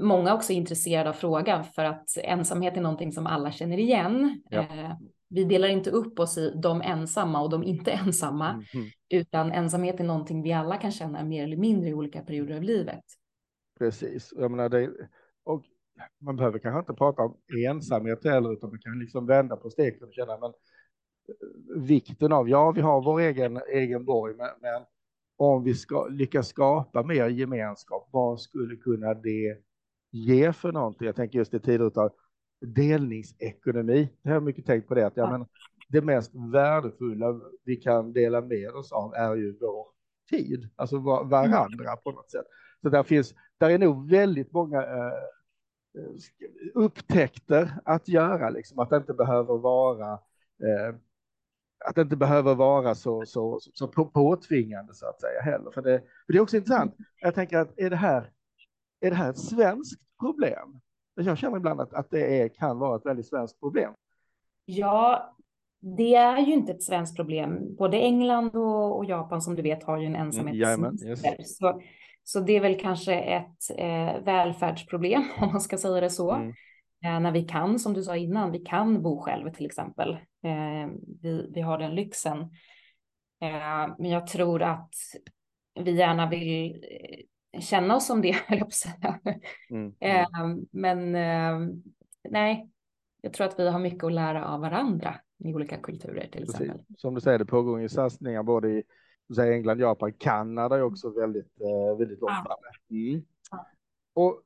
många 0.00 0.34
också 0.34 0.52
är 0.52 0.56
intresserade 0.56 1.10
av 1.10 1.14
frågan 1.14 1.64
för 1.64 1.84
att 1.84 2.08
ensamhet 2.16 2.76
är 2.76 2.80
någonting 2.80 3.12
som 3.12 3.26
alla 3.26 3.52
känner 3.52 3.78
igen. 3.78 4.42
Ja 4.50 4.66
vi 5.30 5.44
delar 5.44 5.68
inte 5.68 5.90
upp 5.90 6.18
oss 6.18 6.38
i 6.38 6.52
de 6.62 6.82
ensamma 6.82 7.42
och 7.42 7.50
de 7.50 7.62
inte 7.62 7.90
ensamma, 7.90 8.50
mm 8.50 8.90
utan 9.12 9.52
ensamhet 9.52 10.00
är 10.00 10.04
någonting 10.04 10.42
vi 10.42 10.52
alla 10.52 10.76
kan 10.76 10.92
känna 10.92 11.24
mer 11.24 11.44
eller 11.44 11.56
mindre 11.56 11.88
i 11.88 11.94
olika 11.94 12.22
perioder 12.22 12.56
av 12.56 12.62
livet. 12.62 13.04
Precis, 13.78 14.32
jag 14.36 14.50
menar 14.50 14.68
det, 14.68 14.90
och 15.44 15.64
man 16.18 16.36
behöver 16.36 16.58
kanske 16.58 16.78
inte 16.78 16.94
prata 16.94 17.22
om 17.22 17.36
ensamhet 17.66 18.24
heller, 18.24 18.52
utan 18.52 18.70
man 18.70 18.78
kan 18.78 18.98
liksom 18.98 19.26
vända 19.26 19.56
på 19.56 19.70
steken 19.70 20.08
och 20.08 20.14
känna, 20.14 20.38
men 20.38 20.50
eh, 20.50 21.82
vikten 21.82 22.32
av, 22.32 22.48
ja, 22.48 22.70
vi 22.70 22.80
har 22.80 23.02
vår 23.02 23.20
egen, 23.20 23.60
egen 23.72 24.04
borg, 24.04 24.34
men, 24.36 24.48
men 24.60 24.82
om 25.36 25.64
vi 25.64 25.74
ska 25.74 26.06
lyckas 26.06 26.48
skapa 26.48 27.02
mer 27.02 27.28
gemenskap, 27.28 28.08
vad 28.12 28.40
skulle 28.40 28.76
kunna 28.76 29.14
det 29.14 29.58
ge 30.10 30.52
för 30.52 30.72
någonting? 30.72 31.06
Jag 31.06 31.16
tänker 31.16 31.38
just 31.38 31.54
i 31.54 31.60
tider 31.60 32.00
av 32.00 32.12
delningsekonomi. 32.60 34.08
Jag 34.22 34.32
har 34.32 34.40
mycket 34.40 34.66
tänkt 34.66 34.88
på 34.88 34.94
det. 34.94 35.06
Att, 35.06 35.16
ja, 35.16 35.30
men 35.30 35.46
det 35.88 36.00
mest 36.00 36.32
värdefulla 36.52 37.40
vi 37.64 37.76
kan 37.76 38.12
dela 38.12 38.40
med 38.40 38.70
oss 38.70 38.92
av 38.92 39.14
är 39.14 39.34
ju 39.34 39.58
vår 39.60 39.86
tid, 40.30 40.68
alltså 40.76 40.98
varandra 40.98 41.96
på 42.04 42.12
något 42.12 42.30
sätt. 42.30 42.46
Så 42.82 42.88
där 42.88 43.02
finns, 43.02 43.34
där 43.58 43.70
är 43.70 43.78
nog 43.78 44.10
väldigt 44.10 44.52
många 44.52 44.82
eh, 44.82 45.12
upptäckter 46.74 47.80
att 47.84 48.08
göra, 48.08 48.50
liksom 48.50 48.78
att 48.78 48.90
det 48.90 48.96
inte 48.96 49.14
behöver 49.14 49.58
vara 49.58 50.12
eh, 50.12 50.94
att 51.84 51.94
det 51.94 52.02
inte 52.02 52.16
behöver 52.16 52.54
vara 52.54 52.94
så, 52.94 53.26
så, 53.26 53.58
så 53.74 53.88
påtvingande 53.88 54.94
så 54.94 55.06
att 55.06 55.20
säga 55.20 55.40
heller. 55.40 55.70
För 55.70 55.82
det, 55.82 56.00
för 56.26 56.32
det 56.32 56.38
är 56.38 56.42
också 56.42 56.56
intressant. 56.56 56.96
Jag 57.20 57.34
tänker 57.34 57.58
att 57.58 57.78
är 57.78 57.90
det 57.90 57.96
här, 57.96 58.30
är 59.00 59.10
det 59.10 59.16
här 59.16 59.30
ett 59.30 59.38
svenskt 59.38 60.00
problem? 60.20 60.80
Jag 61.14 61.38
känner 61.38 61.56
ibland 61.56 61.80
att, 61.80 61.94
att 61.94 62.10
det 62.10 62.40
är, 62.40 62.48
kan 62.48 62.78
vara 62.78 62.96
ett 62.96 63.06
väldigt 63.06 63.26
svenskt 63.26 63.60
problem. 63.60 63.92
Ja, 64.64 65.34
det 65.80 66.14
är 66.14 66.38
ju 66.38 66.52
inte 66.52 66.72
ett 66.72 66.82
svenskt 66.82 67.16
problem. 67.16 67.76
Både 67.76 67.96
England 67.96 68.56
och, 68.56 68.98
och 68.98 69.04
Japan 69.04 69.42
som 69.42 69.54
du 69.54 69.62
vet 69.62 69.82
har 69.82 69.98
ju 69.98 70.06
en 70.06 70.16
ensamhetsminister. 70.16 71.28
Mm, 71.28 71.40
yes. 71.40 71.56
så, 71.56 71.80
så 72.32 72.40
det 72.40 72.56
är 72.56 72.60
väl 72.60 72.80
kanske 72.80 73.14
ett 73.14 73.78
eh, 73.78 74.22
välfärdsproblem 74.24 75.24
om 75.40 75.48
man 75.52 75.60
ska 75.60 75.78
säga 75.78 76.00
det 76.00 76.10
så. 76.10 76.32
Mm. 76.32 76.48
Eh, 77.04 77.20
när 77.20 77.32
vi 77.32 77.42
kan, 77.42 77.78
som 77.78 77.94
du 77.94 78.02
sa 78.02 78.16
innan, 78.16 78.52
vi 78.52 78.58
kan 78.58 79.02
bo 79.02 79.20
själv 79.20 79.52
till 79.52 79.66
exempel. 79.66 80.12
Eh, 80.44 80.90
vi, 81.22 81.50
vi 81.54 81.60
har 81.60 81.78
den 81.78 81.94
lyxen. 81.94 82.38
Eh, 83.42 83.94
men 83.98 84.10
jag 84.10 84.26
tror 84.26 84.62
att 84.62 84.94
vi 85.80 85.90
gärna 85.90 86.28
vill 86.28 86.84
känna 87.60 87.96
oss 87.96 88.06
som 88.06 88.22
det, 88.22 88.32
höll 88.46 88.58
jag 88.58 88.60
på 88.60 88.66
att 88.66 88.74
säga. 88.74 89.20
Mm. 89.70 89.94
Eh, 90.00 90.26
men 90.70 91.14
eh, 91.14 91.74
nej, 92.30 92.70
jag 93.20 93.32
tror 93.32 93.46
att 93.46 93.58
vi 93.58 93.70
har 93.70 93.78
mycket 93.78 94.04
att 94.04 94.12
lära 94.12 94.46
av 94.46 94.60
varandra 94.60 95.20
i 95.44 95.54
olika 95.54 95.76
kulturer 95.76 96.28
till 96.32 96.40
Precis. 96.40 96.60
exempel. 96.60 96.96
Som 96.96 97.14
du 97.14 97.20
säger, 97.20 97.38
det 97.38 97.46
pågår 97.46 97.80
ju 97.80 97.88
satsningar 97.88 98.42
både 98.42 98.68
i 98.68 98.82
säger 99.34 99.52
England, 99.52 99.80
Japan, 99.80 100.12
Kanada 100.12 100.76
är 100.76 100.82
också 100.82 101.10
väldigt, 101.10 101.60
eh, 101.60 101.98
väldigt 101.98 102.20
långt 102.20 102.42
framme. 102.46 102.70
Mm. 102.90 103.22
Ja. 103.50 103.66
Och 104.14 104.42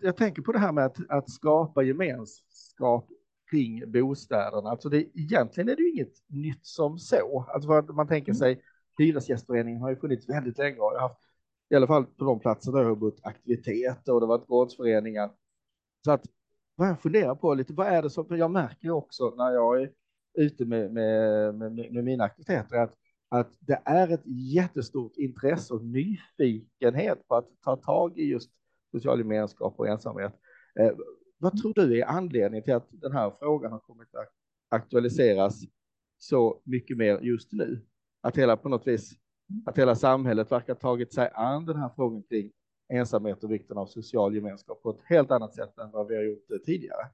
jag 0.00 0.16
tänker 0.16 0.42
på 0.42 0.52
det 0.52 0.58
här 0.58 0.72
med 0.72 0.84
att, 0.84 0.96
att 1.08 1.30
skapa 1.30 1.82
gemenskap 1.82 3.08
kring 3.50 3.92
bostäderna. 3.92 4.70
Alltså 4.70 4.88
det, 4.88 5.18
egentligen 5.18 5.68
är 5.68 5.76
det 5.76 5.82
ju 5.82 5.90
inget 5.90 6.14
nytt 6.26 6.66
som 6.66 6.98
så. 6.98 7.46
Alltså 7.48 7.92
man 7.92 8.08
tänker 8.08 8.32
mm. 8.32 8.38
sig, 8.38 8.62
Hyresgästföreningen 8.98 9.80
har 9.80 9.90
ju 9.90 9.96
funnits 9.96 10.28
väldigt 10.28 10.58
länge 10.58 10.78
och 10.78 11.00
haft, 11.00 11.18
i 11.70 11.74
alla 11.74 11.86
fall 11.86 12.06
på 12.06 12.24
de 12.24 12.40
platser 12.40 12.72
där 12.72 12.78
jag 12.78 12.88
har 12.88 12.96
bott, 12.96 13.20
aktiviteter 13.22 14.14
och 14.14 14.20
det 14.20 14.26
har 14.26 14.38
varit 14.38 14.46
gårdsföreningar. 14.46 15.30
Så 16.04 16.12
att 16.12 16.26
vad 16.74 16.88
jag 16.88 17.00
funderar 17.00 17.34
på 17.34 17.54
lite, 17.54 17.72
vad 17.72 17.86
är 17.86 18.02
det 18.02 18.10
som, 18.10 18.26
för 18.26 18.36
jag 18.36 18.50
märker 18.50 18.84
ju 18.84 18.90
också 18.90 19.34
när 19.36 19.50
jag 19.50 19.82
är 19.82 19.90
ute 20.34 20.64
med, 20.64 20.92
med, 20.92 21.54
med, 21.54 21.92
med 21.92 22.04
mina 22.04 22.24
aktiviteter 22.24 22.76
att, 22.76 22.94
att 23.28 23.56
det 23.60 23.82
är 23.84 24.08
ett 24.08 24.26
jättestort 24.26 25.16
intresse 25.16 25.74
och 25.74 25.84
nyfikenhet 25.84 27.28
på 27.28 27.34
att 27.36 27.48
ta 27.64 27.76
tag 27.76 28.18
i 28.18 28.24
just 28.24 28.50
social 28.90 29.18
gemenskap 29.18 29.74
och 29.76 29.88
ensamhet. 29.88 30.32
Eh, 30.80 30.92
vad 31.38 31.60
tror 31.62 31.72
du 31.74 32.00
är 32.00 32.06
anledningen 32.06 32.64
till 32.64 32.74
att 32.74 32.88
den 32.90 33.12
här 33.12 33.32
frågan 33.38 33.72
har 33.72 33.78
kommit 33.78 34.14
att 34.14 34.28
aktualiseras 34.68 35.60
så 36.18 36.60
mycket 36.64 36.96
mer 36.96 37.20
just 37.20 37.52
nu? 37.52 37.86
Att 38.20 38.38
hela 38.38 38.56
på 38.56 38.68
något 38.68 38.86
vis, 38.86 39.12
att 39.66 39.78
hela 39.78 39.94
samhället 39.94 40.52
verkar 40.52 40.74
tagit 40.74 41.12
sig 41.12 41.30
an 41.34 41.66
den 41.66 41.76
här 41.76 41.90
frågan 41.96 42.22
kring 42.22 42.52
ensamhet 42.88 43.44
och 43.44 43.52
vikten 43.52 43.78
av 43.78 43.86
social 43.86 44.34
gemenskap 44.34 44.82
på 44.82 44.90
ett 44.90 45.00
helt 45.04 45.30
annat 45.30 45.54
sätt 45.54 45.78
än 45.78 45.90
vad 45.90 46.08
vi 46.08 46.16
har 46.16 46.22
gjort 46.22 46.64
tidigare. 46.64 47.06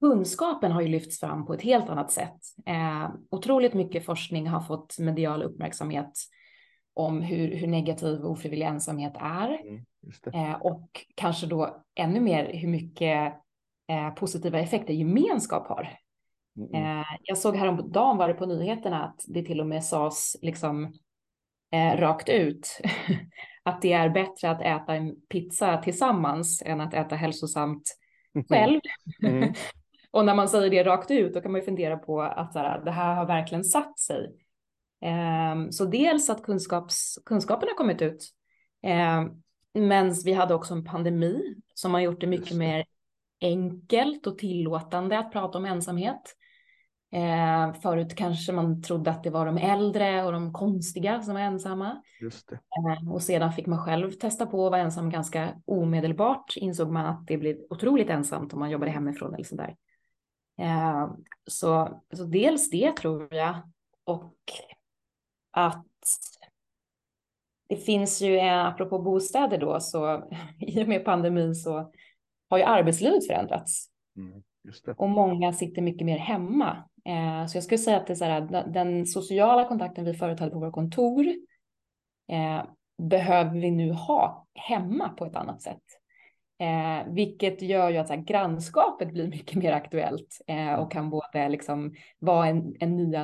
Kunskapen 0.00 0.72
har 0.72 0.80
ju 0.80 0.88
lyfts 0.88 1.20
fram 1.20 1.46
på 1.46 1.54
ett 1.54 1.62
helt 1.62 1.88
annat 1.88 2.10
sätt. 2.10 2.40
Eh, 2.66 3.10
otroligt 3.30 3.74
mycket 3.74 4.04
forskning 4.04 4.46
har 4.46 4.60
fått 4.60 4.98
medial 4.98 5.42
uppmärksamhet 5.42 6.12
om 6.94 7.20
hur, 7.20 7.56
hur 7.56 7.66
negativ 7.66 8.24
ofrivillig 8.24 8.66
ensamhet 8.66 9.12
är. 9.16 9.60
Mm, 9.60 9.84
eh, 10.32 10.56
och 10.60 11.06
kanske 11.14 11.46
då 11.46 11.84
ännu 11.94 12.20
mer 12.20 12.50
hur 12.54 12.68
mycket 12.68 13.34
eh, 13.88 14.10
positiva 14.14 14.60
effekter 14.60 14.94
gemenskap 14.94 15.68
har. 15.68 15.98
Mm. 16.56 16.82
Eh, 16.82 17.06
jag 17.22 17.38
såg 17.38 17.56
häromdagen 17.56 18.16
var 18.16 18.28
det 18.28 18.34
på 18.34 18.46
nyheterna 18.46 19.04
att 19.04 19.24
det 19.28 19.42
till 19.42 19.60
och 19.60 19.66
med 19.66 19.84
sades 19.84 20.36
liksom 20.42 20.92
eh, 21.72 21.96
rakt 21.96 22.28
ut 22.28 22.80
att 23.62 23.82
det 23.82 23.92
är 23.92 24.08
bättre 24.08 24.50
att 24.50 24.62
äta 24.62 24.94
en 24.94 25.14
pizza 25.28 25.76
tillsammans 25.76 26.62
än 26.66 26.80
att 26.80 26.94
äta 26.94 27.16
hälsosamt 27.16 27.96
själv. 28.48 28.80
Mm. 29.22 29.54
och 30.16 30.24
när 30.24 30.34
man 30.34 30.48
säger 30.48 30.70
det 30.70 30.84
rakt 30.84 31.10
ut, 31.10 31.34
då 31.34 31.40
kan 31.40 31.52
man 31.52 31.60
ju 31.60 31.64
fundera 31.64 31.96
på 31.96 32.22
att 32.22 32.52
så 32.52 32.58
här, 32.58 32.84
det 32.84 32.90
här 32.90 33.14
har 33.14 33.26
verkligen 33.26 33.64
satt 33.64 33.98
sig. 33.98 34.32
Um, 35.52 35.72
så 35.72 35.84
dels 35.84 36.30
att 36.30 36.42
kunskaps, 36.42 37.18
kunskapen 37.26 37.68
har 37.68 37.76
kommit 37.76 38.02
ut, 38.02 38.28
um, 38.86 39.42
men 39.84 40.14
vi 40.24 40.32
hade 40.32 40.54
också 40.54 40.74
en 40.74 40.84
pandemi 40.84 41.54
som 41.74 41.94
har 41.94 42.00
gjort 42.00 42.20
det 42.20 42.26
mycket 42.26 42.56
mer 42.56 42.84
enkelt 43.40 44.26
och 44.26 44.38
tillåtande 44.38 45.18
att 45.18 45.32
prata 45.32 45.58
om 45.58 45.64
ensamhet. 45.64 46.36
Eh, 47.12 47.72
förut 47.82 48.14
kanske 48.14 48.52
man 48.52 48.82
trodde 48.82 49.10
att 49.10 49.24
det 49.24 49.30
var 49.30 49.46
de 49.46 49.58
äldre 49.58 50.24
och 50.24 50.32
de 50.32 50.52
konstiga 50.52 51.22
som 51.22 51.34
var 51.34 51.40
ensamma. 51.40 52.02
Eh, 52.52 53.12
och 53.12 53.22
sedan 53.22 53.52
fick 53.52 53.66
man 53.66 53.84
själv 53.84 54.10
testa 54.10 54.46
på 54.46 54.66
att 54.66 54.70
vara 54.70 54.80
ensam 54.80 55.10
ganska 55.10 55.54
omedelbart. 55.64 56.56
Insåg 56.56 56.90
man 56.90 57.06
att 57.06 57.26
det 57.26 57.36
blir 57.36 57.72
otroligt 57.72 58.10
ensamt 58.10 58.52
om 58.52 58.58
man 58.58 58.70
jobbade 58.70 58.90
hemifrån 58.90 59.34
eller 59.34 59.44
sådär. 59.44 59.76
Eh, 60.58 61.10
så, 61.46 62.02
så 62.14 62.24
dels 62.24 62.70
det 62.70 62.96
tror 62.96 63.34
jag. 63.34 63.54
Och 64.04 64.34
att 65.50 65.86
det 67.68 67.76
finns 67.76 68.22
ju, 68.22 68.40
apropå 68.40 68.98
bostäder 68.98 69.58
då, 69.58 69.80
så 69.80 70.30
i 70.60 70.84
och 70.84 70.88
med 70.88 71.04
pandemin 71.04 71.54
så 71.54 71.92
har 72.50 72.58
ju 72.58 72.64
arbetslivet 72.64 73.26
förändrats. 73.26 73.90
Mm, 74.16 74.42
och 74.96 75.08
många 75.08 75.52
sitter 75.52 75.82
mycket 75.82 76.06
mer 76.06 76.18
hemma. 76.18 76.88
Eh, 77.04 77.46
så 77.46 77.56
jag 77.56 77.64
skulle 77.64 77.78
säga 77.78 77.96
att 77.96 78.06
det 78.06 78.12
är 78.12 78.14
så 78.14 78.24
här, 78.24 78.66
den 78.72 79.06
sociala 79.06 79.64
kontakten 79.64 80.04
vi 80.04 80.14
förut 80.14 80.40
hade 80.40 80.52
på 80.52 80.58
våra 80.58 80.70
kontor 80.70 81.26
eh, 82.28 82.64
behöver 83.02 83.60
vi 83.60 83.70
nu 83.70 83.92
ha 83.92 84.46
hemma 84.54 85.08
på 85.08 85.26
ett 85.26 85.36
annat 85.36 85.62
sätt. 85.62 85.82
Eh, 86.58 87.12
vilket 87.14 87.62
gör 87.62 87.90
ju 87.90 87.96
att 87.96 88.06
så 88.06 88.14
här, 88.14 88.20
grannskapet 88.20 89.12
blir 89.12 89.28
mycket 89.28 89.58
mer 89.58 89.72
aktuellt 89.72 90.40
eh, 90.46 90.74
och 90.74 90.92
kan 90.92 91.10
både 91.10 91.48
liksom 91.48 91.94
vara 92.18 92.46
en, 92.46 92.74
en 92.80 92.96
ny 92.96 93.16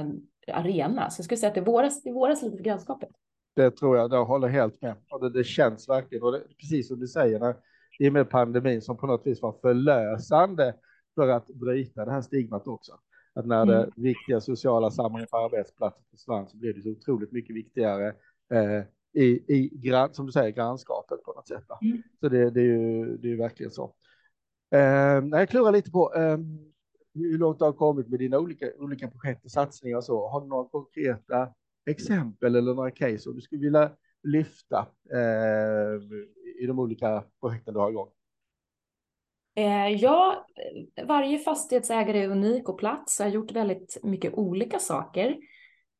arena. 0.52 1.10
Så 1.10 1.20
jag 1.20 1.24
skulle 1.24 1.38
säga 1.38 1.48
att 1.48 1.54
det 1.54 1.60
våras, 1.60 2.02
det 2.02 2.12
våras 2.12 2.42
lite 2.42 2.56
för 2.56 2.64
grannskapet. 2.64 3.08
Det 3.56 3.70
tror 3.70 3.96
jag, 3.96 4.12
jag 4.12 4.24
håller 4.24 4.48
helt 4.48 4.82
med. 4.82 4.94
Och 5.10 5.20
det, 5.20 5.38
det 5.38 5.44
känns 5.44 5.88
verkligen, 5.88 6.24
och 6.24 6.32
det, 6.32 6.42
precis 6.60 6.88
som 6.88 7.00
du 7.00 7.06
säger, 7.06 7.40
när, 7.40 7.56
i 7.98 8.08
och 8.08 8.12
med 8.12 8.30
pandemin 8.30 8.82
som 8.82 8.96
på 8.96 9.06
något 9.06 9.26
vis 9.26 9.42
var 9.42 9.52
förlösande 9.52 10.74
för 11.14 11.28
att 11.28 11.46
bryta 11.46 12.04
det 12.04 12.12
här 12.12 12.22
stigmat 12.22 12.66
också. 12.66 12.92
Att 13.34 13.46
när 13.46 13.66
det 13.66 13.76
mm. 13.76 13.90
viktiga 13.96 14.40
sociala 14.40 14.90
sammanhanget 14.90 15.30
på 15.30 15.36
arbetsplatsen 15.36 16.04
försvann 16.10 16.48
så 16.48 16.56
blev 16.56 16.74
det 16.74 16.82
så 16.82 16.90
otroligt 16.90 17.32
mycket 17.32 17.56
viktigare 17.56 18.06
eh, 18.54 18.84
i, 19.14 19.54
i 19.54 19.70
grann, 19.72 20.14
som 20.14 20.26
du 20.26 20.32
säger, 20.32 20.50
grannskapet 20.50 21.22
på 21.22 21.32
något 21.32 21.48
sätt. 21.48 21.64
Mm. 21.82 22.02
Så 22.20 22.28
det, 22.28 22.50
det, 22.50 22.60
är 22.60 22.64
ju, 22.64 23.16
det 23.16 23.28
är 23.28 23.30
ju 23.30 23.36
verkligen 23.36 23.72
så. 23.72 23.94
Eh, 24.74 24.80
jag 25.30 25.48
klurar 25.48 25.72
lite 25.72 25.90
på 25.90 26.14
eh, 26.14 26.38
hur 27.14 27.38
långt 27.38 27.58
du 27.58 27.64
har 27.64 27.72
kommit 27.72 28.08
med 28.08 28.18
dina 28.18 28.38
olika, 28.38 28.66
olika 28.78 29.08
projekt 29.08 29.44
och 29.44 29.50
satsningar 29.50 29.96
och 29.96 30.04
så. 30.04 30.28
Har 30.28 30.40
du 30.40 30.46
några 30.46 30.68
konkreta 30.68 31.48
exempel 31.90 32.56
eller 32.56 32.74
några 32.74 32.90
case 32.90 33.18
som 33.18 33.34
du 33.34 33.40
skulle 33.40 33.60
vilja 33.60 33.90
lyfta 34.22 34.86
eh, 35.12 36.18
i 36.62 36.66
de 36.66 36.78
olika 36.78 37.24
projekten 37.40 37.74
du 37.74 37.80
har 37.80 37.90
igång? 37.90 38.08
Eh, 39.54 39.88
ja, 39.88 40.46
varje 41.04 41.38
fastighetsägare 41.38 42.18
är 42.18 42.28
unik 42.28 42.68
och 42.68 42.78
plats. 42.78 43.20
Jag 43.20 43.26
har 43.26 43.32
gjort 43.32 43.52
väldigt 43.52 43.98
mycket 44.02 44.34
olika 44.34 44.78
saker. 44.78 45.36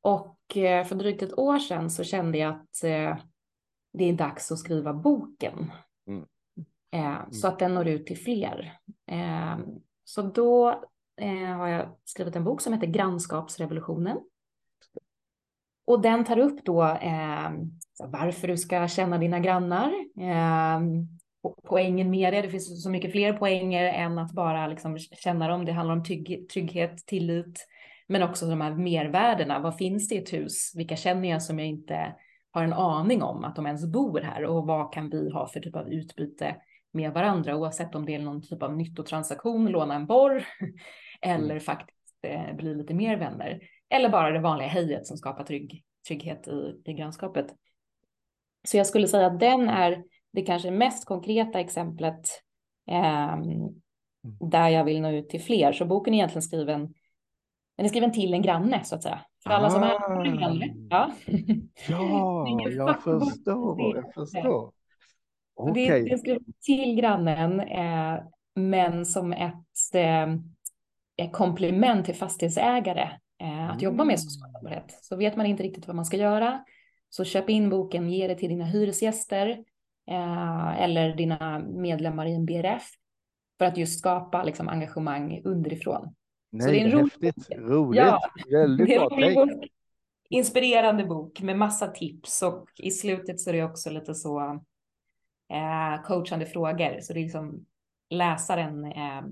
Och 0.03 0.57
eh, 0.57 0.85
för 0.85 0.95
drygt 0.95 1.23
ett 1.23 1.39
år 1.39 1.59
sedan 1.59 1.91
så 1.91 2.05
kände 2.05 2.39
jag 2.39 2.51
att 2.51 2.85
eh, 2.85 3.17
det 3.93 4.05
är 4.05 4.13
dags 4.13 4.53
att 4.53 4.59
skriva 4.59 4.93
boken. 4.93 5.73
Mm. 6.07 6.27
Mm. 6.95 7.33
Så 7.33 7.49
att 7.49 7.59
den 7.59 7.75
når 7.75 7.89
ut 7.89 8.07
till 8.07 8.19
fler. 8.19 8.79
Så 10.05 10.23
då 10.23 10.85
har 11.59 11.69
jag 11.69 11.97
skrivit 12.05 12.37
en 12.37 12.45
bok 12.45 12.61
som 12.61 12.73
heter 12.73 12.87
Grannskapsrevolutionen. 12.87 14.21
Och 15.85 16.01
den 16.01 16.25
tar 16.25 16.39
upp 16.39 16.65
då 16.65 16.99
varför 17.99 18.49
du 18.49 18.57
ska 18.57 18.89
känna 18.89 19.19
dina 19.19 19.41
grannar, 19.41 19.93
poängen 21.63 22.11
med 22.11 22.33
det. 22.33 22.43
Det 22.43 22.51
finns 22.51 22.83
så 22.83 22.91
mycket 22.91 23.13
fler 23.13 23.33
poänger 23.33 23.85
än 23.85 24.19
att 24.19 24.33
bara 24.33 24.67
liksom 24.67 24.99
känna 24.99 25.49
dem. 25.49 25.65
Det 25.65 25.73
handlar 25.73 25.95
om 25.95 26.05
trygg, 26.05 26.49
trygghet, 26.49 27.07
tillit, 27.07 27.67
men 28.13 28.23
också 28.23 28.47
de 28.47 28.61
här 28.61 28.75
mervärdena. 28.75 29.59
Vad 29.59 29.77
finns 29.77 30.09
det 30.09 30.15
i 30.15 30.19
ett 30.19 30.33
hus? 30.33 30.73
Vilka 30.75 30.97
känner 30.97 31.29
jag 31.29 31.43
som 31.43 31.59
jag 31.59 31.69
inte 31.69 32.15
har 32.51 32.65
en 32.65 32.73
aning 32.73 33.23
om 33.23 33.45
att 33.45 33.57
de 33.57 33.67
ens 33.67 33.87
bor 33.87 34.21
här 34.21 34.45
och 34.45 34.67
vad 34.67 34.93
kan 34.93 35.11
vi 35.11 35.31
ha 35.31 35.49
för 35.49 35.61
typ 35.61 35.77
av 35.77 35.93
utbyte 35.93 36.57
med 36.93 37.13
varandra 37.13 37.57
oavsett 37.57 37.95
om 37.95 38.07
det 38.07 38.15
är 38.15 38.19
någon 38.19 38.43
typ 38.43 38.63
av 38.63 38.77
nyttotransaktion, 38.77 39.67
låna 39.67 39.95
en 39.95 40.07
borr 40.07 40.45
eller 41.21 41.45
mm. 41.45 41.61
faktiskt 41.61 42.25
eh, 42.27 42.57
bli 42.57 42.75
lite 42.75 42.95
mer 42.95 43.17
vänner 43.17 43.61
eller 43.91 44.09
bara 44.09 44.31
det 44.31 44.41
vanliga 44.41 44.69
hejet 44.69 45.07
som 45.07 45.17
skapar 45.17 45.45
trygg, 45.45 45.85
trygghet 46.09 46.49
i, 46.49 46.81
i 46.85 46.93
grannskapet. 46.93 47.47
Så 48.69 48.77
jag 48.77 48.87
skulle 48.87 49.09
säga 49.09 49.27
att 49.27 49.41
den 49.41 49.69
är 49.69 50.05
det 50.33 50.43
kanske 50.43 50.71
mest 50.71 51.07
konkreta 51.07 51.61
exemplet 51.61 52.29
eh, 52.91 53.37
där 54.51 54.69
jag 54.69 54.85
vill 54.85 55.01
nå 55.01 55.11
ut 55.11 55.29
till 55.29 55.43
fler. 55.43 55.73
Så 55.73 55.85
boken 55.85 56.15
är 56.15 56.19
egentligen 56.19 56.43
skriven, 56.43 56.95
den 57.83 57.87
är 57.87 57.89
skriven 57.89 58.13
till 58.13 58.35
en 58.35 58.43
granne 58.43 58.85
så 58.85 58.95
att 58.95 59.03
säga. 59.03 59.21
För 59.43 59.51
alla 59.51 59.67
ah. 59.67 59.71
som 59.71 59.83
är 59.83 60.25
en 60.25 60.37
granne. 60.39 60.75
Ja, 60.91 61.13
ja 61.89 62.47
jag 62.71 63.03
förstår, 63.03 63.97
jag 63.97 64.15
förstår. 64.15 64.73
Okay. 65.55 65.89
Det, 65.89 66.05
det 66.05 66.11
är 66.11 66.17
skrivet 66.17 66.43
till 66.67 66.95
grannen, 66.95 67.61
eh, 67.61 68.23
men 68.55 69.07
som 69.07 69.33
ett 69.33 69.95
eh, 69.95 71.31
komplement 71.31 72.07
till 72.07 72.15
fastighetsägare 72.15 73.09
eh, 73.43 73.65
att 73.65 73.83
mm. 73.83 73.85
jobba 73.85 74.05
med 74.05 74.21
social 74.21 74.51
hållbarhet. 74.53 74.99
Så 75.03 75.17
vet 75.17 75.37
man 75.37 75.47
inte 75.47 75.63
riktigt 75.63 75.87
vad 75.87 75.97
man 75.97 76.05
ska 76.05 76.17
göra, 76.17 76.65
så 77.09 77.25
köp 77.25 77.51
in 77.51 77.71
boken, 77.71 78.11
ge 78.11 78.29
det 78.29 78.35
till 78.35 78.49
dina 78.49 78.65
hyresgäster 78.65 79.49
eh, 80.11 80.83
eller 80.83 81.17
dina 81.17 81.59
medlemmar 81.59 82.27
i 82.27 82.35
en 82.35 82.47
BRF 82.47 82.85
för 83.59 83.65
att 83.65 83.77
just 83.77 83.99
skapa 83.99 84.43
liksom, 84.43 84.69
engagemang 84.69 85.43
underifrån. 85.45 86.15
Nej, 86.53 86.67
så 86.67 86.71
det 86.73 86.81
är 86.81 86.85
en 86.85 86.99
häftigt, 86.99 87.51
rolig, 87.51 87.71
roligt, 87.71 88.01
ja, 88.01 88.21
väldigt 88.51 88.89
bra 88.89 89.09
tänkt. 89.09 89.73
Inspirerande 90.29 91.05
bok 91.05 91.43
med 91.43 91.59
massa 91.59 91.89
tips 91.89 92.43
och 92.43 92.69
i 92.79 92.91
slutet 92.91 93.41
så 93.41 93.51
är 93.51 93.55
det 93.55 93.65
också 93.65 93.91
lite 93.91 94.15
så 94.15 94.41
eh, 95.53 96.03
coachande 96.05 96.47
frågor. 96.47 97.01
Så 97.01 97.13
det 97.13 97.21
är 97.21 97.23
liksom 97.23 97.67
läsaren 98.11 98.85
eh, 98.85 99.23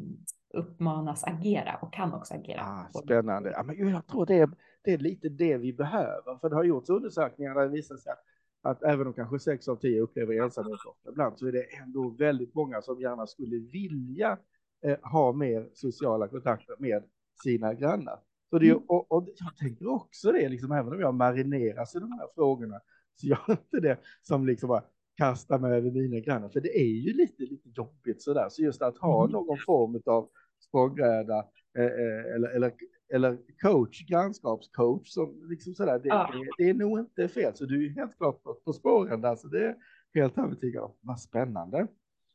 uppmanas 0.54 1.24
agera 1.24 1.78
och 1.82 1.92
kan 1.92 2.14
också 2.14 2.34
agera. 2.34 2.60
Ah, 2.60 2.98
spännande. 2.98 3.50
Ja, 3.50 3.62
men 3.62 3.88
jag 3.88 4.06
tror 4.06 4.26
det 4.26 4.34
är, 4.34 4.50
det 4.82 4.92
är 4.92 4.98
lite 4.98 5.28
det 5.28 5.56
vi 5.56 5.72
behöver, 5.72 6.38
för 6.40 6.48
det 6.48 6.56
har 6.56 6.64
gjorts 6.64 6.90
undersökningar 6.90 7.54
där 7.54 7.62
det 7.62 7.68
visar 7.68 7.96
sig 7.96 8.12
att 8.12 8.24
att 8.62 8.82
även 8.82 9.06
om 9.06 9.12
kanske 9.12 9.38
sex 9.38 9.68
av 9.68 9.76
tio 9.76 10.00
upplever 10.00 10.42
ensamhet 10.42 10.78
ibland 11.08 11.38
så 11.38 11.46
är 11.46 11.52
det 11.52 11.62
ändå 11.62 12.08
väldigt 12.08 12.54
många 12.54 12.82
som 12.82 13.00
gärna 13.00 13.26
skulle 13.26 13.56
vilja 13.56 14.38
eh, 14.84 14.98
ha 15.02 15.32
mer 15.32 15.68
sociala 15.74 16.28
kontakter 16.28 16.74
med 16.78 17.02
sina 17.42 17.74
grannar. 17.74 18.20
Så 18.50 18.58
det, 18.58 18.70
mm. 18.70 18.82
och, 18.88 19.12
och 19.12 19.28
jag 19.36 19.56
tänker 19.56 19.88
också 19.88 20.32
det, 20.32 20.48
liksom, 20.48 20.72
även 20.72 20.92
om 20.92 21.00
jag 21.00 21.14
marineras 21.14 21.94
i 21.94 21.98
de 21.98 22.12
här 22.12 22.28
frågorna, 22.34 22.80
så 23.14 23.26
gör 23.26 23.50
inte 23.50 23.80
det 23.80 23.98
som 24.22 24.46
liksom 24.46 24.68
bara 24.68 24.84
kasta 25.16 25.58
mig 25.58 25.72
över 25.72 25.90
mina 25.90 26.20
grannar, 26.20 26.48
för 26.48 26.60
det 26.60 26.80
är 26.80 26.84
ju 26.84 27.12
lite, 27.12 27.42
lite 27.42 27.68
jobbigt 27.68 28.22
sådär. 28.22 28.48
Så 28.50 28.62
just 28.62 28.82
att 28.82 28.98
ha 28.98 29.24
mm. 29.24 29.32
någon 29.32 29.58
form 29.66 30.02
av 30.06 30.28
språngbräda 30.60 31.44
eh, 31.78 31.84
eh, 31.84 32.34
eller, 32.34 32.48
eller, 32.48 32.72
eller 33.14 33.38
coach, 33.62 34.06
grannskapscoach, 34.08 35.08
som 35.08 35.48
liksom 35.48 35.74
sådär, 35.74 35.98
det, 35.98 36.08
ja. 36.08 36.30
det, 36.32 36.64
det, 36.64 36.70
är 36.70 36.74
nog 36.74 36.98
inte 36.98 37.28
fel. 37.28 37.54
Så 37.54 37.64
du 37.64 37.86
är 37.86 37.90
helt 37.90 38.16
klart 38.16 38.42
på, 38.42 38.54
på 38.54 38.72
spåren 38.72 39.20
där, 39.20 39.36
så 39.36 39.48
det 39.48 39.66
är 39.66 39.76
helt 40.14 40.38
övertygad 40.38 40.82
om. 40.82 40.92
Vad 41.00 41.20
spännande. 41.20 41.86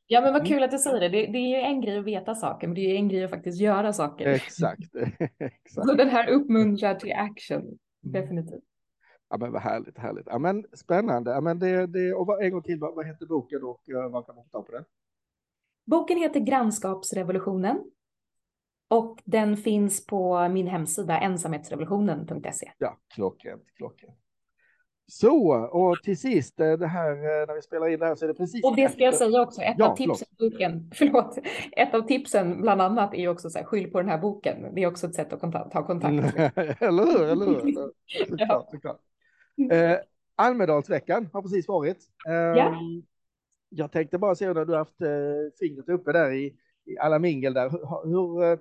Ja, 0.07 0.21
men 0.21 0.33
vad 0.33 0.41
mm. 0.41 0.51
kul 0.51 0.63
att 0.63 0.71
du 0.71 0.77
säger 0.77 0.99
det. 0.99 1.09
det. 1.09 1.31
det. 1.31 1.37
är 1.37 1.47
ju 1.47 1.55
en 1.55 1.81
grej 1.81 1.97
att 1.97 2.05
veta 2.05 2.35
saker, 2.35 2.67
men 2.67 2.75
det 2.75 2.81
är 2.81 2.89
ju 2.89 2.95
en 2.95 3.09
grej 3.09 3.23
att 3.23 3.29
faktiskt 3.29 3.61
göra 3.61 3.93
saker. 3.93 4.27
Exakt. 4.27 4.81
Exakt. 5.39 5.87
Så 5.87 5.93
den 5.93 6.09
här 6.09 6.29
uppmuntrar 6.29 6.95
till 6.95 7.13
action, 7.13 7.61
mm. 7.61 7.77
definitivt. 8.01 8.63
Ja, 9.29 9.37
men 9.37 9.51
vad 9.51 9.61
härligt, 9.61 9.97
härligt. 9.97 10.27
Ja, 10.27 10.39
men 10.39 10.65
spännande. 10.73 11.31
Ja, 11.31 11.41
men 11.41 11.59
det, 11.59 11.87
det, 11.87 12.13
och 12.13 12.43
en 12.43 12.51
gång 12.51 12.63
till, 12.63 12.79
vad, 12.79 12.95
vad 12.95 13.07
heter 13.07 13.25
boken 13.25 13.63
och 13.63 13.81
uh, 13.89 14.11
vad 14.11 14.25
kan 14.25 14.35
man 14.35 14.49
ta 14.49 14.61
på 14.61 14.71
den? 14.71 14.83
Boken 15.85 16.17
heter 16.17 16.39
Grannskapsrevolutionen 16.39 17.91
och 18.87 19.21
den 19.25 19.57
finns 19.57 20.05
på 20.05 20.49
min 20.49 20.67
hemsida 20.67 21.19
ensamhetsrevolutionen.se. 21.19 22.71
Ja, 22.77 22.97
klockrent, 23.13 23.63
klockrent. 23.75 24.17
Så, 25.07 25.53
och 25.55 25.97
till 26.03 26.17
sist, 26.17 26.59
eh, 26.59 26.73
det 26.73 26.87
här 26.87 27.11
eh, 27.11 27.47
när 27.47 27.55
vi 27.55 27.61
spelar 27.61 27.87
in 27.87 27.99
det 27.99 28.05
här 28.05 28.15
så 28.15 28.25
är 28.25 28.27
det 28.27 28.33
precis. 28.33 28.65
Och 28.65 28.75
det 28.75 28.91
ska 28.91 29.03
jag 29.03 29.15
säga 29.15 29.41
också, 29.41 29.61
ett 29.61 29.75
ja, 29.77 29.91
av 29.91 29.95
tipsen, 29.95 30.27
boken, 30.39 30.91
förlåt, 30.95 31.37
ett 31.71 31.93
av 31.93 32.01
tipsen 32.01 32.61
bland 32.61 32.81
annat 32.81 33.13
är 33.13 33.17
ju 33.17 33.27
också 33.27 33.49
så 33.49 33.57
här, 33.59 33.65
skyll 33.65 33.91
på 33.91 34.01
den 34.01 34.09
här 34.09 34.17
boken. 34.17 34.75
Det 34.75 34.83
är 34.83 34.87
också 34.87 35.07
ett 35.07 35.15
sätt 35.15 35.33
att 35.33 35.71
ta 35.71 35.85
kontakt. 35.85 36.13
eller 36.81 37.05
hur, 37.05 37.23
eller 37.23 37.45
hur? 37.45 37.91
Såklart, 38.29 38.69
såklart. 38.71 38.99
Eh, 39.71 39.97
Almedalsveckan 40.35 41.29
har 41.33 41.41
precis 41.41 41.67
varit. 41.67 41.97
Eh, 42.27 42.33
ja. 42.33 42.75
Jag 43.69 43.91
tänkte 43.91 44.17
bara 44.17 44.35
se 44.35 44.53
när 44.53 44.65
du 44.65 44.71
har 44.71 44.79
haft 44.79 45.01
eh, 45.01 45.07
fingret 45.59 45.89
uppe 45.89 46.11
där 46.11 46.31
i, 46.31 46.45
i 46.85 46.97
alla 46.99 47.19
mingel 47.19 47.53
där. 47.53 47.69
Hur, 47.69 48.09
hur, 48.09 48.43
eh, 48.43 48.57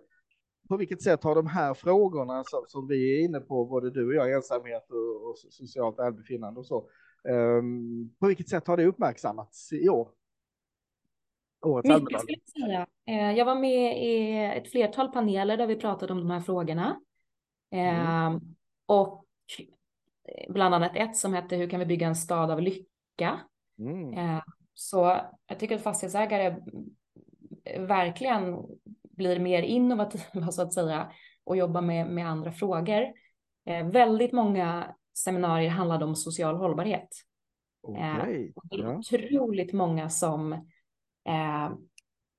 på 0.69 0.77
vilket 0.77 1.03
sätt 1.03 1.25
har 1.25 1.35
de 1.35 1.47
här 1.47 1.75
frågorna 1.75 2.45
som, 2.45 2.65
som 2.69 2.89
vi 2.89 3.19
är 3.19 3.25
inne 3.25 3.41
på, 3.41 3.65
både 3.65 3.91
du 3.91 4.07
och 4.07 4.15
jag, 4.15 4.33
ensamhet 4.33 4.91
och, 4.91 5.31
och 5.31 5.39
socialt 5.39 5.99
välbefinnande 5.99 6.61
och 6.61 6.67
så, 6.67 6.89
um, 7.29 8.15
på 8.21 8.27
vilket 8.27 8.49
sätt 8.49 8.67
har 8.67 8.77
det 8.77 8.87
uppmärksammats 8.87 9.73
i 9.73 9.89
år? 9.89 10.09
Årets 11.65 11.89
Mycket 11.89 12.21
skulle 12.21 12.39
jag 12.55 12.69
säga. 12.69 12.87
Eh, 13.07 13.39
jag 13.39 13.45
var 13.45 13.55
med 13.55 14.03
i 14.03 14.37
ett 14.59 14.71
flertal 14.71 15.13
paneler 15.13 15.57
där 15.57 15.67
vi 15.67 15.77
pratade 15.77 16.13
om 16.13 16.19
de 16.19 16.31
här 16.31 16.41
frågorna. 16.41 17.01
Mm. 17.71 18.07
Ehm, 18.07 18.41
och 18.87 19.25
bland 20.49 20.75
annat 20.75 20.97
ett 20.97 21.17
som 21.17 21.35
hette 21.35 21.57
Hur 21.57 21.71
kan 21.71 21.81
vi 21.81 21.87
bygga 21.87 22.07
en 22.07 22.17
stad 22.17 22.51
av 22.51 22.61
lycka? 22.61 23.41
Mm. 23.79 24.13
Ehm, 24.13 24.41
så 24.75 25.21
jag 25.47 25.59
tycker 25.59 25.77
att 25.77 25.83
fastighetsägare 25.83 26.57
verkligen 27.79 28.65
blir 29.17 29.39
mer 29.39 29.63
innovativa 29.63 30.51
så 30.53 30.63
att 30.63 30.73
säga 30.73 31.11
och 31.45 31.57
jobbar 31.57 31.81
med, 31.81 32.07
med 32.07 32.29
andra 32.29 32.53
frågor. 32.53 33.03
Eh, 33.67 33.87
väldigt 33.87 34.33
många 34.33 34.95
seminarier 35.19 35.71
handlade 35.71 36.05
om 36.05 36.17
social 36.17 36.57
hållbarhet. 36.57 37.09
Okay. 37.83 38.03
Eh, 38.03 38.51
det 38.71 38.77
är 38.77 38.83
ja. 38.83 38.97
otroligt 38.97 39.73
många 39.73 40.09
som 40.09 40.53
eh, 41.29 41.73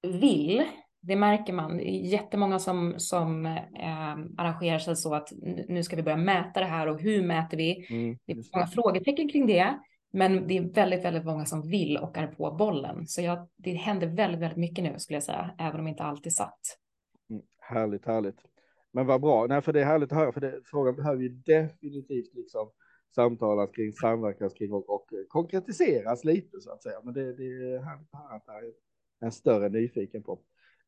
vill. 0.02 0.64
Det 1.02 1.16
märker 1.16 1.54
man. 1.54 1.80
Jättemånga 1.86 2.60
som, 2.60 2.94
som 2.98 3.46
eh, 3.46 4.12
arrangerar 4.38 4.80
sig 4.80 4.96
så 4.96 5.16
att 5.16 5.30
nu 5.68 5.84
ska 5.84 5.96
vi 5.96 6.04
börja 6.04 6.18
mäta 6.18 6.60
det 6.60 6.66
här 6.66 6.88
och 6.88 7.02
hur 7.02 7.24
mäter 7.24 7.58
vi? 7.58 7.88
Mm, 7.90 8.18
det 8.26 8.32
är 8.32 8.44
många 8.54 8.68
frågetecken 8.68 9.30
kring 9.30 9.48
det. 9.48 9.80
Men 10.16 10.48
det 10.48 10.58
är 10.58 10.62
väldigt, 10.62 11.06
väldigt 11.06 11.26
många 11.26 11.46
som 11.46 11.62
vill 11.62 11.98
och 11.98 12.18
är 12.18 12.28
på 12.28 12.52
bollen. 12.52 13.08
Så 13.08 13.22
jag, 13.22 13.48
det 13.56 13.74
händer 13.74 14.08
väldigt, 14.08 14.42
väldigt 14.42 14.58
mycket 14.58 14.84
nu 14.84 15.00
skulle 15.00 15.16
jag 15.16 15.24
säga, 15.24 15.56
även 15.58 15.80
om 15.80 15.88
inte 15.88 16.04
allt 16.04 16.26
är 16.26 16.30
satt. 16.30 16.60
Mm, 17.30 17.44
härligt, 17.60 18.06
härligt. 18.06 18.40
Men 18.92 19.06
vad 19.06 19.22
bra, 19.22 19.46
nej 19.50 19.62
för 19.62 19.74
det 19.74 19.82
är 19.82 19.86
härligt 19.86 20.12
att 20.12 20.18
höra, 20.18 20.32
för 20.32 20.42
det, 20.42 20.62
frågan 20.66 20.96
behöver 20.96 21.22
ju 21.22 21.30
definitivt 21.30 22.34
liksom 22.34 22.72
samtalas 23.16 23.72
kring, 23.72 23.94
samverkas 23.94 24.54
kring 24.54 24.74
och, 24.74 24.90
och 24.90 25.10
konkretiseras 25.28 26.24
lite 26.24 26.62
så 26.62 26.72
att 26.72 26.84
säga. 26.84 27.02
Men 27.04 27.14
det, 27.14 27.34
det 27.34 27.44
är 27.44 27.80
härligt 27.80 28.08
att 28.12 28.20
höra 28.20 28.36
att 28.36 28.46
det 28.46 28.52
är 28.52 28.74
en 29.26 29.32
större 29.32 29.70
nyfiken 29.70 30.24
på 30.24 30.40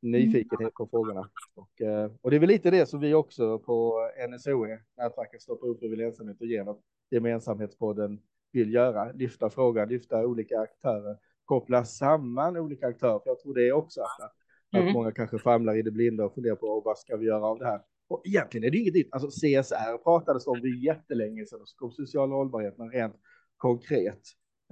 nyfikenhet 0.01 0.73
på 0.73 0.87
frågorna. 0.87 1.29
Och, 1.55 1.81
eh, 1.81 2.11
och 2.21 2.29
det 2.29 2.35
är 2.35 2.39
väl 2.39 2.49
lite 2.49 2.71
det 2.71 2.85
som 2.85 2.99
vi 2.99 3.13
också 3.13 3.59
på 3.59 4.09
NSOE, 4.29 4.79
nätverket 4.97 5.41
Stoppa 5.41 5.65
upp 5.65 5.83
över 5.83 6.01
ensamhet 6.01 6.41
och 6.41 6.47
genom 6.47 6.81
gemensamhetspodden 7.09 8.19
vill 8.51 8.73
göra, 8.73 9.11
lyfta 9.11 9.49
frågan, 9.49 9.89
lyfta 9.89 10.27
olika 10.27 10.59
aktörer, 10.59 11.17
koppla 11.45 11.85
samman 11.85 12.57
olika 12.57 12.87
aktörer. 12.87 13.19
För 13.19 13.29
jag 13.29 13.39
tror 13.39 13.53
det 13.53 13.67
är 13.67 13.71
också 13.71 14.01
att, 14.01 14.33
mm. 14.75 14.87
att 14.87 14.93
många 14.93 15.11
kanske 15.11 15.39
famlar 15.39 15.75
i 15.75 15.81
det 15.81 15.91
blinda 15.91 16.25
och 16.25 16.33
funderar 16.33 16.55
på 16.55 16.81
vad 16.81 16.97
ska 16.97 17.17
vi 17.17 17.25
göra 17.25 17.45
av 17.45 17.59
det 17.59 17.65
här. 17.65 17.81
Och 18.07 18.21
egentligen 18.25 18.67
är 18.67 18.71
det 18.71 18.77
inget 18.77 18.93
nytt. 18.93 19.13
Alltså 19.13 19.29
CSR 19.29 20.03
pratades 20.03 20.47
om 20.47 20.61
det 20.61 20.69
jättelänge 20.69 21.45
sedan, 21.45 21.59
om 21.81 21.91
social 21.91 22.31
hållbarhet, 22.31 22.77
men 22.77 22.91
rent 22.91 23.15
konkret, 23.57 24.21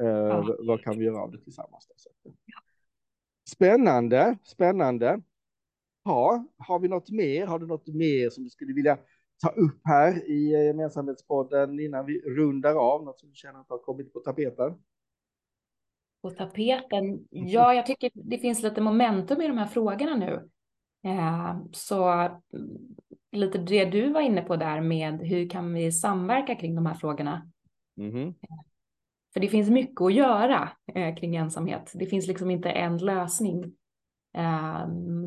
eh, 0.02 0.08
ja. 0.08 0.58
vad 0.60 0.82
kan 0.82 1.00
vi 1.00 1.06
göra 1.06 1.22
av 1.22 1.32
det 1.32 1.38
tillsammans? 1.38 1.88
Då? 2.24 2.32
Spännande, 3.50 4.38
spännande. 4.44 5.22
Ja, 6.04 6.46
har 6.58 6.80
vi 6.80 6.88
något 6.88 7.10
mer? 7.10 7.48
Har 7.48 7.60
du 7.60 7.68
något 7.68 7.88
mer 7.88 8.30
som 8.30 8.44
du 8.44 8.50
skulle 8.50 8.74
vilja 8.74 8.98
ta 9.42 9.50
upp 9.50 9.82
här 9.84 10.30
i 10.30 10.66
gemensamhetspodden 10.66 11.80
innan 11.80 12.06
vi 12.06 12.22
rundar 12.22 12.76
av? 12.76 13.04
Något 13.04 13.20
som 13.20 13.30
du 13.30 13.36
känner 13.36 13.60
att 13.60 13.70
har 13.70 13.78
kommit 13.78 14.14
på 14.14 14.20
tapeten? 14.20 14.74
På 16.22 16.30
tapeten? 16.30 17.28
Ja, 17.30 17.74
jag 17.74 17.86
tycker 17.86 18.12
det 18.14 18.38
finns 18.38 18.64
lite 18.64 18.82
momentum 18.82 19.42
i 19.42 19.48
de 19.48 19.58
här 19.58 19.68
frågorna 19.68 20.16
nu. 20.16 20.50
Eh, 21.06 21.58
så 21.72 22.10
mm, 22.10 22.38
lite 23.32 23.58
det 23.58 23.86
du 23.86 24.10
var 24.10 24.22
inne 24.22 24.42
på 24.42 24.56
där 24.56 24.82
med 24.82 25.20
hur 25.22 25.50
kan 25.50 25.74
vi 25.74 25.92
samverka 25.92 26.56
kring 26.56 26.76
de 26.76 26.86
här 26.86 26.94
frågorna? 26.94 27.52
Mm. 27.98 28.34
För 29.34 29.40
det 29.40 29.48
finns 29.48 29.70
mycket 29.70 30.02
att 30.02 30.14
göra 30.14 30.70
eh, 30.94 31.16
kring 31.16 31.36
ensamhet. 31.36 31.92
Det 31.96 32.06
finns 32.06 32.28
liksom 32.28 32.52
inte 32.52 32.70
en 32.70 32.98
lösning. 32.98 33.76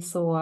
Så 0.03 0.38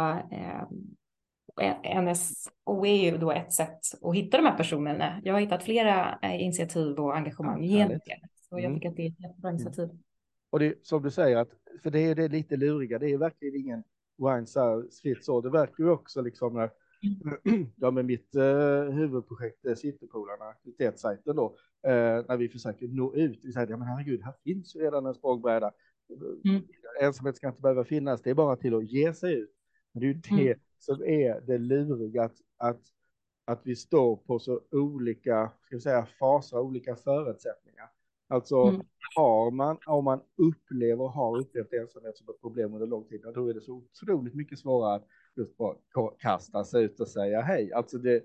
NSO 2.02 2.86
är 2.86 3.10
ju 3.10 3.18
då 3.18 3.32
ett 3.32 3.52
sätt 3.52 3.80
att 4.02 4.14
hitta 4.14 4.36
de 4.36 4.42
här 4.46 4.56
personerna. 4.56 5.20
Jag 5.24 5.34
har 5.34 5.40
hittat 5.40 5.62
flera 5.62 6.18
eh, 6.22 6.42
initiativ 6.42 6.98
och 6.98 7.16
engagemang 7.16 7.64
ja, 7.64 7.68
genom 7.68 7.98
det. 8.04 8.20
Så 8.48 8.58
jag 8.58 8.64
mm. 8.64 8.74
tycker 8.74 8.88
att 8.88 8.96
det 8.96 9.02
är 9.02 9.10
ett 9.10 9.20
jättebra 9.20 9.50
mm. 9.50 9.60
initiativ. 9.60 9.98
Och 10.50 10.58
det 10.58 10.86
som 10.86 11.02
du 11.02 11.10
säger, 11.10 11.36
att, 11.36 11.50
för 11.82 11.90
det 11.90 12.00
är 12.00 12.14
det 12.14 12.28
lite 12.28 12.56
luriga, 12.56 12.98
det 12.98 13.10
är 13.10 13.18
verkligen 13.18 13.60
ingen 13.60 13.82
one 14.18 14.46
size 14.46 15.02
fits 15.02 15.28
all. 15.28 15.42
Det 15.42 15.50
verkar 15.50 15.84
ju 15.84 15.90
också 15.90 16.22
liksom 16.22 16.54
när, 16.54 16.70
mm. 17.46 17.66
ja 17.76 17.90
med 17.90 18.04
mitt 18.04 18.34
eh, 18.34 18.82
huvudprojekt 18.82 19.66
eh, 19.66 19.74
Citypolarna, 19.74 20.44
aktivitetssajten 20.44 21.36
då, 21.36 21.56
eh, 21.86 22.24
när 22.28 22.36
vi 22.36 22.48
försöker 22.48 22.88
nå 22.88 23.14
ut, 23.14 23.40
vi 23.42 23.52
säger, 23.52 23.66
ja 23.66 23.76
men 23.76 23.88
herregud, 23.88 24.22
här 24.22 24.34
finns 24.44 24.76
ju 24.76 24.80
redan 24.80 25.06
en 25.06 25.14
språngbräda. 25.14 25.72
Mm. 26.44 26.62
Ensamhet 27.00 27.36
ska 27.36 27.48
inte 27.48 27.60
behöva 27.60 27.84
finnas, 27.84 28.22
det 28.22 28.30
är 28.30 28.34
bara 28.34 28.56
till 28.56 28.74
att 28.74 28.90
ge 28.90 29.14
sig 29.14 29.34
ut. 29.34 29.55
Det 30.00 30.06
är 30.06 30.08
ju 30.08 30.14
det 30.14 30.50
mm 30.50 30.60
som 30.86 31.02
är 31.04 31.40
det 31.46 31.58
luriga 31.58 32.24
att, 32.24 32.36
att, 32.56 32.80
att 33.44 33.60
vi 33.62 33.76
står 33.76 34.16
på 34.16 34.38
så 34.38 34.60
olika 34.70 35.52
ska 35.62 35.76
vi 35.76 35.80
säga, 35.80 36.06
faser, 36.06 36.58
olika 36.58 36.96
förutsättningar. 36.96 37.90
Alltså 38.28 38.56
mm. 38.56 38.86
har 39.16 39.50
man, 39.50 39.78
om 39.86 40.04
man 40.04 40.20
upplever, 40.36 41.06
har 41.06 41.38
upplevt 41.38 41.72
ensamhet 41.72 42.16
som 42.16 42.28
ett 42.28 42.40
problem 42.40 42.74
under 42.74 42.86
lång 42.86 43.04
tid, 43.04 43.22
då 43.34 43.48
är 43.48 43.54
det 43.54 43.60
så 43.60 43.72
otroligt 43.72 44.34
mycket 44.34 44.58
svårare 44.58 44.94
att 44.94 45.06
just 45.36 45.56
bara 45.56 45.76
kasta 46.18 46.64
sig 46.64 46.84
ut 46.84 47.00
och 47.00 47.08
säga 47.08 47.40
hej. 47.40 47.72
Alltså 47.72 47.98
det, 47.98 48.24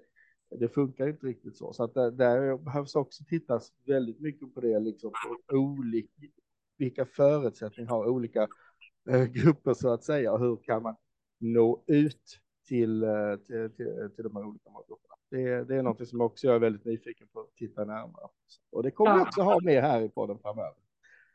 det 0.59 0.67
funkar 0.67 1.07
inte 1.07 1.25
riktigt 1.25 1.57
så. 1.57 1.73
Så 1.73 1.83
att 1.83 1.93
där, 1.93 2.11
där 2.11 2.57
behövs 2.57 2.95
också 2.95 3.23
tittas 3.23 3.73
väldigt 3.85 4.19
mycket 4.19 4.53
på 4.53 4.61
det, 4.61 4.79
liksom 4.79 5.11
på 5.47 5.55
olika, 5.55 6.13
vilka 6.77 7.05
förutsättningar 7.05 7.89
har 7.89 8.07
olika 8.07 8.47
eh, 9.09 9.23
grupper 9.23 9.73
så 9.73 9.89
att 9.89 10.03
säga, 10.03 10.33
och 10.33 10.39
hur 10.39 10.55
kan 10.55 10.83
man 10.83 10.95
nå 11.41 11.83
ut 11.87 12.39
till, 12.67 13.03
eh, 13.03 13.35
till, 13.47 13.69
till, 13.69 14.09
till 14.15 14.23
de 14.23 14.35
här 14.35 14.45
olika 14.45 14.69
målgrupperna. 14.69 15.15
Det, 15.29 15.63
det 15.63 15.75
är 15.75 15.83
något 15.83 16.07
som 16.07 16.21
också 16.21 16.47
jag 16.47 16.55
är 16.55 16.59
väldigt 16.59 16.85
nyfiken 16.85 17.27
på 17.33 17.39
att 17.39 17.55
titta 17.55 17.85
närmare. 17.85 18.27
Och 18.71 18.83
det 18.83 18.91
kommer 18.91 19.11
ja. 19.11 19.17
vi 19.17 19.21
också 19.21 19.41
ha 19.41 19.61
med 19.61 19.83
här 19.83 20.01
i 20.01 20.09
podden 20.09 20.39
framöver. 20.39 20.73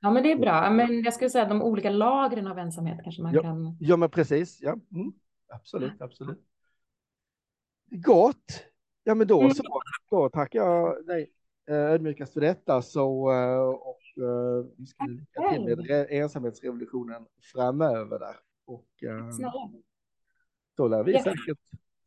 Ja, 0.01 0.11
men 0.11 0.23
det 0.23 0.33
är 0.33 0.37
bra. 0.37 0.71
Men 0.71 1.03
jag 1.03 1.15
skulle 1.15 1.31
säga 1.31 1.49
de 1.49 1.63
olika 1.63 1.91
lagren 1.91 2.47
av 2.47 2.59
ensamhet 2.59 3.01
kanske 3.05 3.23
man 3.23 3.35
ja, 3.35 3.43
kan. 3.43 3.77
Ja, 3.81 3.97
men 3.97 4.11
precis. 4.11 4.63
Ja, 4.63 4.71
mm. 4.71 5.13
absolut, 5.49 6.01
absolut. 6.01 6.41
Gott. 7.91 8.65
Ja, 9.05 9.15
men 9.15 9.27
då 9.27 9.41
mm. 9.41 9.55
så. 9.55 9.63
Då 10.11 10.29
tackar 10.29 10.59
jag 10.59 11.07
dig 11.07 11.33
eh, 11.69 11.77
ödmjukast 11.77 12.33
för 12.33 12.41
detta 12.41 12.83
så 12.83 13.31
och 13.73 14.23
uh, 14.23 14.67
vi 14.77 14.87
ska 14.87 15.05
lycka 15.05 15.51
till 15.51 15.77
med 15.77 16.07
ensamhetsrevolutionen 16.11 17.27
framöver 17.53 18.19
där. 18.19 18.37
Och 18.67 18.89
uh, 19.05 19.31
då 20.77 20.89
lär 20.89 21.05
vi 21.05 21.13
yes. 21.13 21.25
säkert 21.25 21.59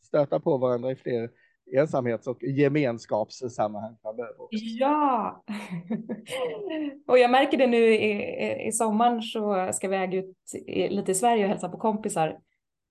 stöta 0.01 0.39
på 0.39 0.57
varandra 0.57 0.91
i 0.91 0.95
fler 0.95 1.29
ensamhets 1.77 2.27
och 2.27 2.43
gemenskapssammanhang 2.43 3.97
framöver. 4.01 4.41
Också. 4.41 4.49
Ja, 4.51 5.43
och 7.07 7.19
jag 7.19 7.31
märker 7.31 7.57
det 7.57 7.67
nu 7.67 7.95
i, 7.95 8.67
i 8.67 8.71
sommaren 8.71 9.21
så 9.21 9.69
ska 9.73 9.87
vi 9.87 9.97
äga 9.97 10.17
ut 10.19 10.35
lite 10.67 11.11
i 11.11 11.15
Sverige 11.15 11.43
och 11.43 11.49
hälsa 11.49 11.69
på 11.69 11.77
kompisar. 11.77 12.39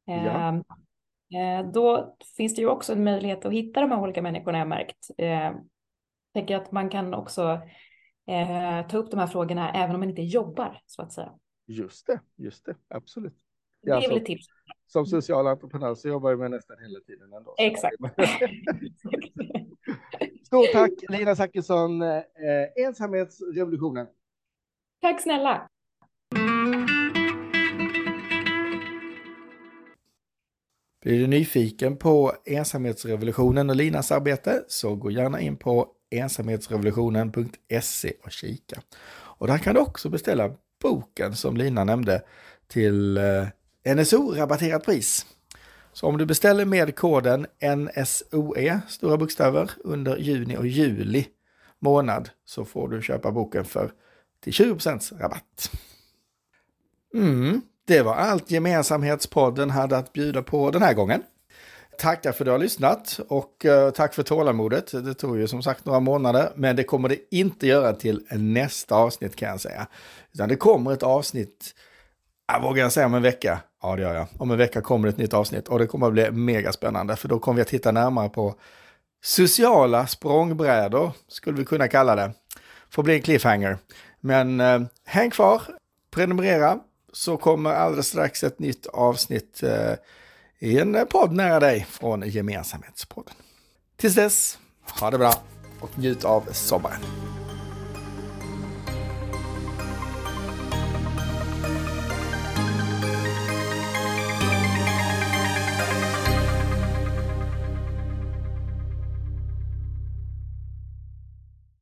Ja. 0.05 0.15
Ehm, 0.15 0.57
eh, 1.35 1.71
då 1.73 2.17
finns 2.37 2.55
det 2.55 2.61
ju 2.61 2.69
också 2.69 2.93
en 2.93 3.05
möjlighet 3.05 3.45
att 3.45 3.53
hitta 3.53 3.81
de 3.81 3.91
här 3.91 4.01
olika 4.01 4.23
människorna 4.23 4.59
jag 4.59 4.69
märkt. 4.69 5.11
Eh, 5.19 5.53
tänker 6.35 6.57
att 6.57 6.73
man 6.73 6.91
kan 6.91 7.15
också 7.15 7.61
eh, 8.27 8.87
ta 8.89 8.99
upp 8.99 9.11
de 9.11 9.21
här 9.21 9.27
frågorna 9.27 9.73
även 9.73 9.95
om 9.95 10.01
man 10.01 10.09
inte 10.09 10.23
jobbar 10.23 10.83
så 10.87 11.03
att 11.03 11.13
säga. 11.13 11.33
Just 11.67 12.07
det, 12.07 12.21
just 12.37 12.67
det, 12.67 12.77
absolut. 12.89 13.37
Det 13.83 13.91
är 13.91 13.95
alltså, 13.95 14.11
väl 14.11 14.19
ett 14.19 14.27
tips. 14.27 14.47
Som 14.89 15.07
social 15.07 15.47
entreprenör 15.47 15.95
så 15.95 16.09
jobbar 16.09 16.31
jag 16.31 16.39
med 16.39 16.51
nästan 16.51 16.77
hela 16.81 17.01
tiden 17.01 17.33
ändå. 17.33 17.55
Exakt. 17.59 17.97
Stort 20.47 20.73
tack 20.73 20.91
Lina 21.09 21.37
Zachrisson, 21.37 22.03
eh, 22.03 22.23
ensamhetsrevolutionen. 22.77 24.07
Tack 25.01 25.23
snälla. 25.23 25.69
Blir 31.03 31.21
du 31.21 31.27
nyfiken 31.27 31.97
på 31.97 32.33
ensamhetsrevolutionen 32.45 33.71
och 33.71 33.77
Linas 33.77 34.13
arbete 34.13 34.65
så 34.69 34.95
gå 34.95 35.11
gärna 35.11 35.41
in 35.41 35.57
på 35.57 35.89
ensamhetsrevolutionen.se 36.11 38.13
och 38.25 38.31
kika. 38.31 38.81
Och 39.11 39.47
där 39.47 39.59
kan 39.59 39.75
du 39.75 39.81
också 39.81 40.09
beställa 40.09 40.51
boken 40.83 41.35
som 41.35 41.57
Lina 41.57 41.85
nämnde 41.85 42.23
till 42.67 43.17
eh, 43.17 43.47
NSO-rabatterat 43.97 44.85
pris. 44.85 45.27
Så 45.93 46.07
om 46.07 46.19
du 46.19 46.27
beställer 46.27 46.65
med 46.65 46.97
koden 46.97 47.47
NSOE, 47.77 48.81
stora 48.89 49.17
bokstäver, 49.17 49.71
under 49.85 50.17
juni 50.17 50.57
och 50.57 50.67
juli 50.67 51.27
månad 51.79 52.31
så 52.45 52.65
får 52.65 52.89
du 52.89 53.03
köpa 53.03 53.33
boken 53.33 53.65
för 53.65 53.93
till 54.45 54.53
20 54.53 54.79
rabatt. 55.19 55.71
Mm, 57.15 57.61
det 57.87 58.03
var 58.03 58.15
allt 58.15 58.51
Gemensamhetspodden 58.51 59.71
hade 59.71 59.97
att 59.97 60.13
bjuda 60.13 60.43
på 60.43 60.71
den 60.71 60.83
här 60.83 60.95
gången. 60.95 61.23
Tackar 61.99 62.33
för 62.33 62.45
att 62.45 62.47
du 62.47 62.51
har 62.51 62.59
lyssnat 62.59 63.21
och 63.29 63.67
eh, 63.67 63.91
tack 63.91 64.15
för 64.15 64.23
tålamodet. 64.23 65.05
Det 65.05 65.15
tog 65.15 65.39
ju 65.39 65.49
som 65.49 65.63
sagt 65.63 65.85
några 65.85 66.01
månader, 66.01 66.53
men 66.57 66.77
det 66.77 66.85
kommer 66.85 67.09
det 67.09 67.19
inte 67.31 67.67
göra 67.67 67.93
till 67.93 68.27
nästa 68.31 68.95
avsnitt 68.95 69.37
kan 69.37 69.49
jag 69.49 69.61
säga. 69.61 69.87
Utan 70.33 70.49
det 70.49 70.57
kommer 70.57 70.93
ett 70.93 71.03
avsnitt, 71.03 71.75
jag 72.53 72.63
vågar 72.63 72.83
jag 72.83 72.93
säga 72.93 73.07
om 73.07 73.15
en 73.15 73.23
vecka? 73.23 73.61
Ja, 73.83 73.97
det 73.97 74.03
gör 74.03 74.15
jag. 74.15 74.27
Om 74.39 74.51
en 74.51 74.59
vecka 74.59 74.81
kommer 74.81 75.09
ett 75.09 75.19
nytt 75.19 75.35
avsnitt 75.35 75.69
och 75.69 75.79
det 75.79 75.87
kommer 75.87 76.07
att 76.07 76.13
bli 76.13 76.31
mega 76.31 76.73
spännande 76.73 77.17
för 77.17 77.29
då 77.29 77.39
kommer 77.39 77.57
vi 77.57 77.63
att 77.63 77.69
titta 77.69 77.93
närmare 77.93 78.29
på 78.29 78.55
sociala 79.23 80.07
språngbrädor, 80.07 81.13
skulle 81.29 81.59
vi 81.59 81.65
kunna 81.65 81.89
kalla 81.89 82.17
det. 82.17 82.33
Får 82.91 83.03
bli 83.03 83.15
en 83.15 83.23
cliffhanger. 83.23 83.79
Men 84.21 84.61
eh, 84.61 84.81
häng 85.05 85.31
kvar, 85.31 85.63
prenumerera, 86.11 86.79
så 87.13 87.37
kommer 87.37 87.71
alldeles 87.71 88.07
strax 88.07 88.45
ett 88.45 88.59
nytt 88.59 88.87
avsnitt 88.87 89.63
eh, 89.63 89.95
i 90.59 90.79
en 90.79 91.07
podd 91.11 91.33
nära 91.33 91.61
dig 91.61 91.87
från 91.91 92.23
Gemensamhetspodden. 92.29 93.35
Tills 93.97 94.15
dess, 94.15 94.59
ha 95.01 95.11
det 95.11 95.19
bra 95.19 95.35
och 95.81 95.99
njut 95.99 96.25
av 96.25 96.49
sommaren. 96.53 97.01